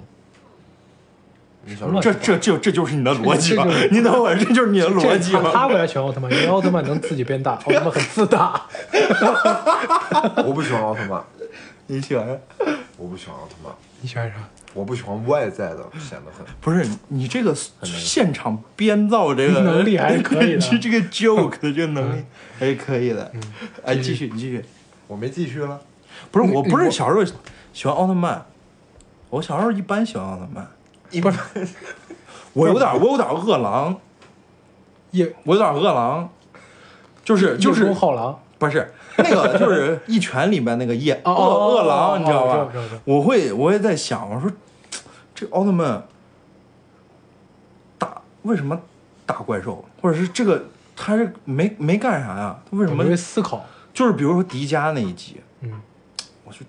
[2.00, 3.64] 这这这这就是你的逻辑吧？
[3.92, 5.68] 你等会儿，这就是你的逻辑这他？
[5.68, 6.28] 为啥喜欢奥特曼？
[6.32, 8.62] 因为奥特曼能自己变大，奥特曼很自大。
[10.44, 11.22] 我不喜欢奥特曼，
[11.86, 12.26] 你喜欢？
[12.96, 14.34] 我不喜欢奥特曼，你喜欢啥？
[14.74, 16.46] 我不喜欢外在的，显得很。
[16.60, 22.24] 不是你这个现场编造这个能力还是可以的这 这个 joke 的这个能力
[22.58, 23.30] 还是可以的。
[23.84, 24.64] 哎，继续你继续。
[25.06, 25.80] 我没继续了，
[26.30, 27.24] 不是，我不是小时候
[27.74, 28.46] 喜欢奥特曼，
[29.28, 30.66] 我小时候一般喜欢奥特曼。
[31.10, 31.34] 一般
[32.54, 34.00] 我有点，我有点饿狼，
[35.10, 36.30] 也我有点饿狼，
[37.22, 38.40] 就是就是狼。
[38.58, 42.68] 不是那个，就是一拳里面那个夜饿哦哦饿狼，哦你知道吧？
[43.04, 44.50] 我会我也在想，我说
[45.34, 46.02] 这奥特曼
[47.98, 48.80] 打为什么
[49.26, 50.64] 打怪兽，或者是这个
[50.96, 52.58] 他是没没干啥呀？
[52.70, 53.64] 他为什么我会思考。
[53.92, 55.70] 就是比如说迪迦那一集，嗯，
[56.44, 56.60] 我就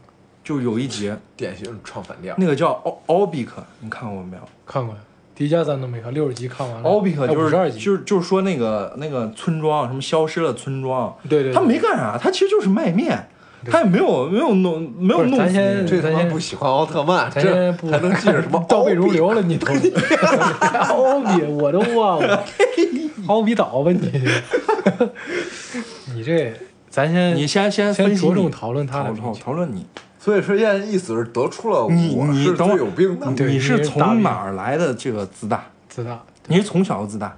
[0.43, 2.35] 就有一集典型唱反调。
[2.37, 4.43] 那个叫奥奥比克，你看过没有？
[4.65, 5.01] 看过呀，
[5.35, 6.89] 迪迦咱都没看，六十集看完了。
[6.89, 11.53] 奥比克就五十二集，是就是就是说那个那个村庄什么消失了村庄，对对对。
[11.53, 13.27] 他没干啥，他其实就是卖面，
[13.65, 22.43] 他也没有没有弄没有弄咱先这他咱先妈不喜欢奥特曼，咱这先不还能记着什么 倒背如流了，你都奥比 我都忘了，
[23.27, 24.11] 奥比岛吧你？
[26.13, 26.53] 你这
[26.89, 29.83] 咱先你先先先着重讨论他的讨讨名气讨论你，
[30.23, 33.29] 所以说现在意思是得出了你我是最有病的。
[33.33, 35.65] 对你你是从哪儿来的这个自大？
[35.89, 36.23] 自大。
[36.47, 37.35] 你是从小就自大？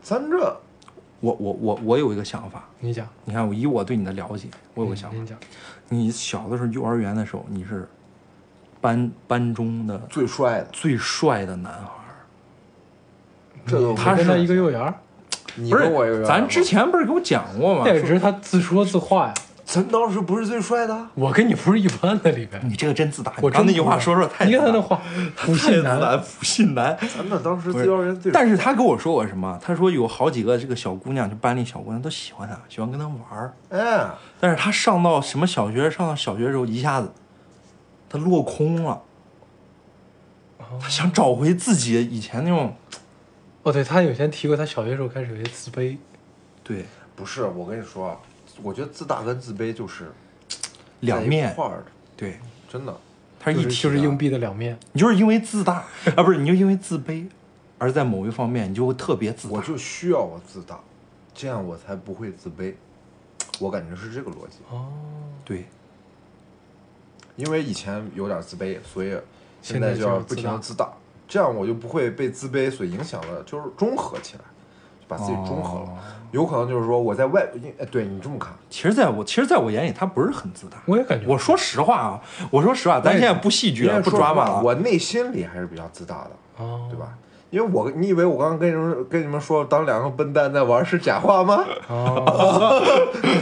[0.00, 0.38] 咱这
[1.18, 5.34] 我我我我有一个想法，你讲，你看我以我对你的了解，我有个想法，
[5.88, 7.88] 你小的时候幼儿园的时候，你是
[8.80, 12.14] 班班中的最帅的，最帅的男孩儿。
[13.66, 14.94] 这都他是一个幼儿园，
[15.56, 17.82] 你不跟我有缘是，咱之前不是给我讲过吗？
[17.84, 19.34] 那只是他自说自话呀。
[19.72, 25.00] 咱当时不是最帅的，我跟你不是一般的里边，你这个真自大，我你刚那句话说说太你看他那话，
[25.36, 26.98] 不信男，不信男。
[27.16, 28.32] 咱们当时不是幼儿园最。
[28.32, 29.56] 但是他跟我说过什么？
[29.62, 33.54] 他说有好几个这个小姑娘，就班里小姑娘都喜欢他，喜欢跟他玩儿。
[33.68, 34.10] 哎，
[34.40, 37.12] 但是他上到什么小学，上到小学的时候，一下子
[38.08, 39.00] 他落空了。
[40.80, 42.74] 他想找回自己以前那种，
[43.62, 45.96] 哦，对他有前提过，他小学时候开始有些自卑，
[46.64, 48.16] 对不是，我跟你说啊，
[48.62, 50.10] 我觉得自大跟自卑就是
[51.00, 52.38] 两面，块儿的，对，
[52.68, 52.96] 真的。
[53.38, 54.78] 它是他一就是硬币的两面。
[54.92, 55.84] 你就是因为自大
[56.16, 57.26] 啊，不是你就因为自卑，
[57.78, 59.54] 而在某一方面你就会特别自大。
[59.54, 60.78] 我就需要我自大，
[61.34, 62.74] 这样我才不会自卑。
[63.58, 64.88] 我感觉是这个逻辑，哦，
[65.44, 65.66] 对，
[67.36, 69.14] 因为以前有点自卑，所以
[69.60, 70.90] 现在就要不停的自大，
[71.28, 74.59] 这样我就不会被自卑所影响了，就是中和起来，就
[75.10, 75.84] 把自己中和了。
[75.86, 75.98] 哦
[76.30, 77.44] 有可能就是说我在外，
[77.90, 80.76] 对你这么看，其实在我其实在我眼里他不是很自大。
[80.86, 82.20] 我也感觉我说实话啊，
[82.52, 84.62] 我说实话，咱现在不戏剧了，不抓马了。
[84.62, 87.08] 我内心里还是比较自大的，哦，对吧？
[87.50, 91.64] 因为我你以为我刚刚跟你们跟你们说当两个笨蛋在玩是假话吗？
[91.88, 92.80] 哦，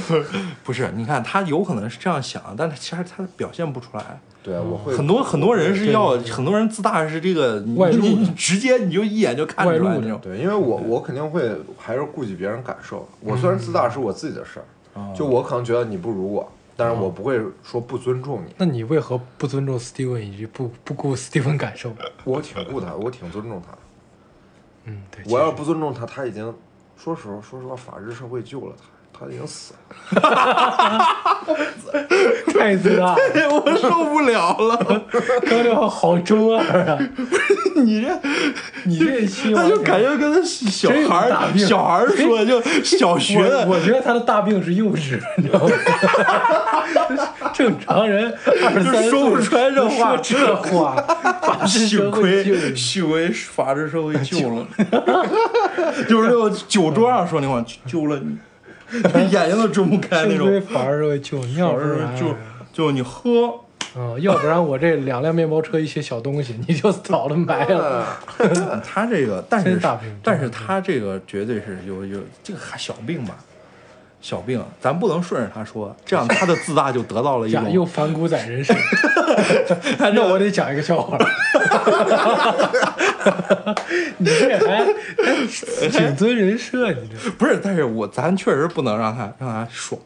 [0.65, 4.21] 不是，你看他有可能是这样想，但他其实他表现不出来。
[4.43, 10.19] 对，啊我会很多很多人是要，很多人自大是这个你外露你直接你就一眼就看出来外露的那种。
[10.23, 13.07] 对，因为我我肯定会还是顾及别人感受。
[13.21, 14.65] 我虽然自大是我自己的事儿，
[15.01, 18.55] 哦就我可能觉得你不如我，但是我不会说不尊重你。
[18.57, 21.93] 那你为何不尊重 Steven 以及不不顾 Steven 感受？
[22.25, 23.77] 我挺顾他，我挺尊重他。
[24.89, 26.55] 嗯，对，我要不尊重他，他已经
[26.97, 28.85] 说实话，说实话，法治社会救了他，
[29.19, 29.79] 他已经死了。
[32.53, 33.17] 太自大了，
[33.51, 34.77] 我受不了了，
[35.49, 36.99] 刚才好中二啊！
[37.77, 38.09] 你这
[38.85, 45.71] 你这一期他就感觉跟他小孩儿小孩儿说就小学的，我觉得他的大病是幼稚，你知道吗？
[47.55, 48.33] 正常人
[48.65, 50.95] 二十三说不出来这话说这话，
[51.43, 54.67] 法治幸社会亏救你幸亏法治社会救了，
[56.09, 56.31] 就是
[56.67, 58.37] 酒桌上说那话，救了你，
[59.31, 60.61] 眼睛都睁不开那种。
[60.63, 62.35] 法治社会救你，要不然就
[62.73, 63.55] 就你喝，
[63.97, 68.07] 嗯，要不然我这两辆面包车一些小东西， 你就早了埋了。
[68.85, 69.81] 他这个，但是
[70.23, 73.37] 但是他这个绝对是有有这个还小病吧，
[74.21, 78.75] 小病，咱不能顺着他说，这样他的自大就得到了一 呀，种又反骨仔人设，
[80.13, 81.17] 那我得讲一个笑话。
[84.19, 84.85] 你这还
[85.81, 90.01] 还谨遵人设，你这不是，但是我咱确实不能让他让他爽，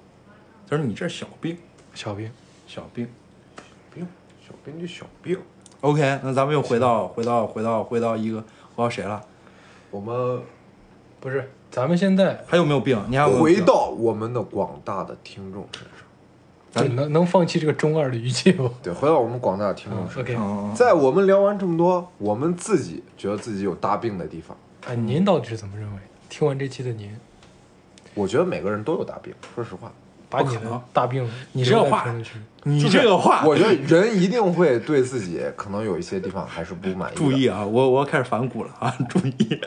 [0.69, 1.57] 他说你这小病
[1.95, 2.31] 小病，
[2.67, 3.09] 小病。
[3.95, 4.07] 病，
[4.47, 5.39] 小病就小病。
[5.81, 8.39] OK，那咱们又回到回到回到回到一个
[8.75, 9.21] 回到谁了？
[9.91, 10.41] 我们
[11.21, 13.03] 不是，咱们现在还有没有病？
[13.09, 15.83] 你还有有回到我们的广大的听众身
[16.85, 20.23] 上，就能能放弃这个中二的语气不对，回到我们广大的听众身上。
[20.23, 24.55] ？OK，嗯，在我们聊完这么多，我们自己觉得自己有大病的地方，
[24.87, 25.99] 哎，您到底是怎么认为？
[26.29, 27.11] 听完这期的您，
[28.13, 29.33] 我觉得每个人都有大病。
[29.55, 29.91] 说实话，
[30.29, 32.33] 把你的大病你这话留在评论区
[32.65, 37.17] 你这个话，我觉得人一定会对自己可能有一些地方还是不满意。
[37.17, 39.59] 注意啊，我我要开始反骨了啊，注意，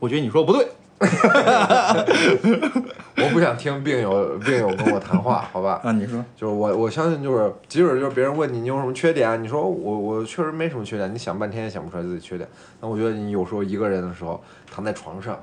[0.00, 0.66] 我觉得你说不对，
[3.16, 5.80] 我不想听病友病友跟我谈话， 好吧？
[5.82, 12.48] 啊，你说就是我我相信，就是即使就是别人问你你有什么缺点，你说我我确实没什么缺点，你想半天也想不出来自己缺点。
[12.80, 15.42] 那我觉得你有时候一个人的时候躺在床上，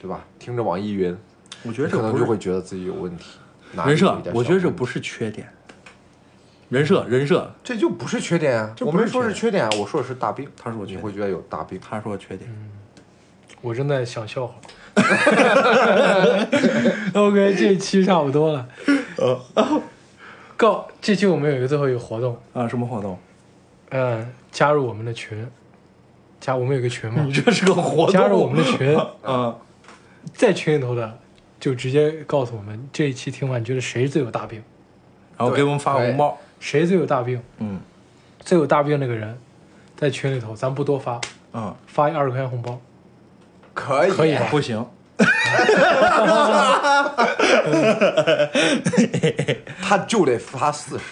[0.00, 0.24] 对吧？
[0.38, 1.16] 听着网易云，
[1.62, 3.38] 我觉得你可能就会觉得自己有问题。
[3.84, 5.46] 人设我觉得这不是缺点，
[6.70, 8.72] 人设人设，这就不是缺点啊！
[8.74, 10.48] 这不是我没说是缺缺点啊，我说的是大病。
[10.56, 11.78] 他说你会觉得有大病。
[11.80, 12.48] 他说缺点，
[13.60, 14.54] 我正在想笑话。
[17.14, 18.66] OK，这一期差不多了。
[20.56, 23.18] 告这期我们有一个最后一个活动，啊，什么活动？
[23.90, 25.46] 呃，加入我们的群，
[26.40, 29.54] 加我们有个群嘛你，这是个活动，加入我们的群，啊，
[30.34, 31.18] 在群里头的
[31.60, 34.62] 就直接告诉我们这一期听完你觉得谁最有大病，
[35.36, 37.78] 然后给我们发个红包，谁最有大病，嗯。
[38.40, 39.36] 最有大病那个人，
[39.96, 41.20] 在群里头咱不多发，
[41.52, 42.80] 嗯，发一二十块钱红包，
[43.76, 44.46] 可以，可以吧？
[44.50, 44.84] 不行，
[49.82, 51.04] 他就得发四十，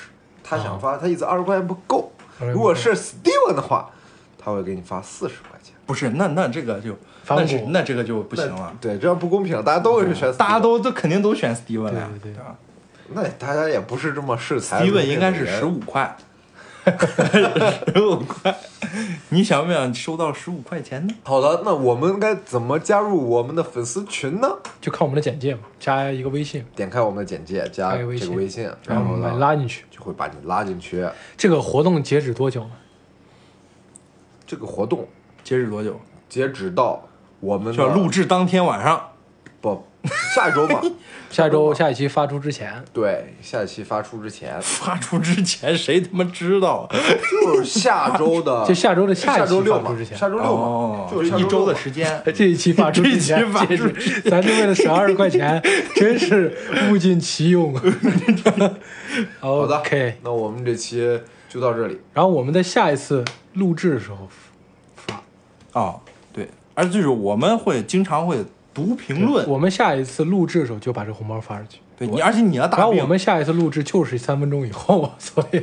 [0.43, 2.11] 他想发，他一次二十块钱不够。
[2.41, 3.91] 如果是 Steven 的话，
[4.39, 5.74] 他会给你发四十块钱。
[5.86, 6.97] 不是，那那这个就
[7.28, 12.43] 那是那这个就不行了，对，这样不公平，大家都会选大家都都肯定都选 Steven 了呀，对对
[13.09, 16.16] 那大家也不是这么视财如？Steven 命应该是十五块，
[17.94, 18.55] 十五块，
[19.31, 21.15] 你想不想收到十五块钱呢？
[21.23, 24.48] 好的，那我们该怎么加入我们的粉丝群呢？
[24.81, 29.85] 就看我们的简介嘛，加一个微信，点开我们的简介，加加一个微信这个微信，然然后拉进去。
[29.90, 31.06] 就会把你拉进去。
[31.36, 32.70] 这个活动截止多久呢？
[34.47, 35.09] 这个活动
[35.43, 35.98] 截止多久？
[36.28, 37.02] 截止到
[37.40, 39.11] 我们的录制当天晚上。
[39.61, 39.82] 不
[40.35, 40.82] 下一周吧？
[41.31, 46.86] 下周下一期发出之前，对，下一期发出之前，发出之前谁他妈知道？
[46.89, 46.94] 啊
[47.43, 52.22] 就是下周的，就下周的下一期下周六嘛发出之，前下周六哦嘛，，就是一周的时间。
[52.32, 55.60] 这一期发出之前这一期发出，咱就为了省二十块钱，
[55.97, 56.56] 真是
[56.90, 57.74] 物尽其用。
[59.40, 61.98] 好的 OK，那我们这期就到这里。
[62.12, 63.24] 然后我们在下一次
[63.55, 64.28] 录制的时候
[64.94, 65.20] 发，
[65.72, 66.01] 哦，
[66.32, 68.44] 对，而且就是我们会经常会
[68.75, 71.79] 读评论，我们下一次录制的时候就把这红包发出去。
[71.97, 75.63] 对你，而且你要打然后我们下一次录制就是三分钟以后，所以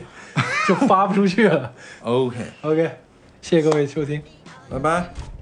[0.66, 1.74] 就发不出去了。
[2.02, 2.92] OK，OK，
[3.42, 4.22] 谢谢各位收听。
[4.70, 5.40] 拜拜。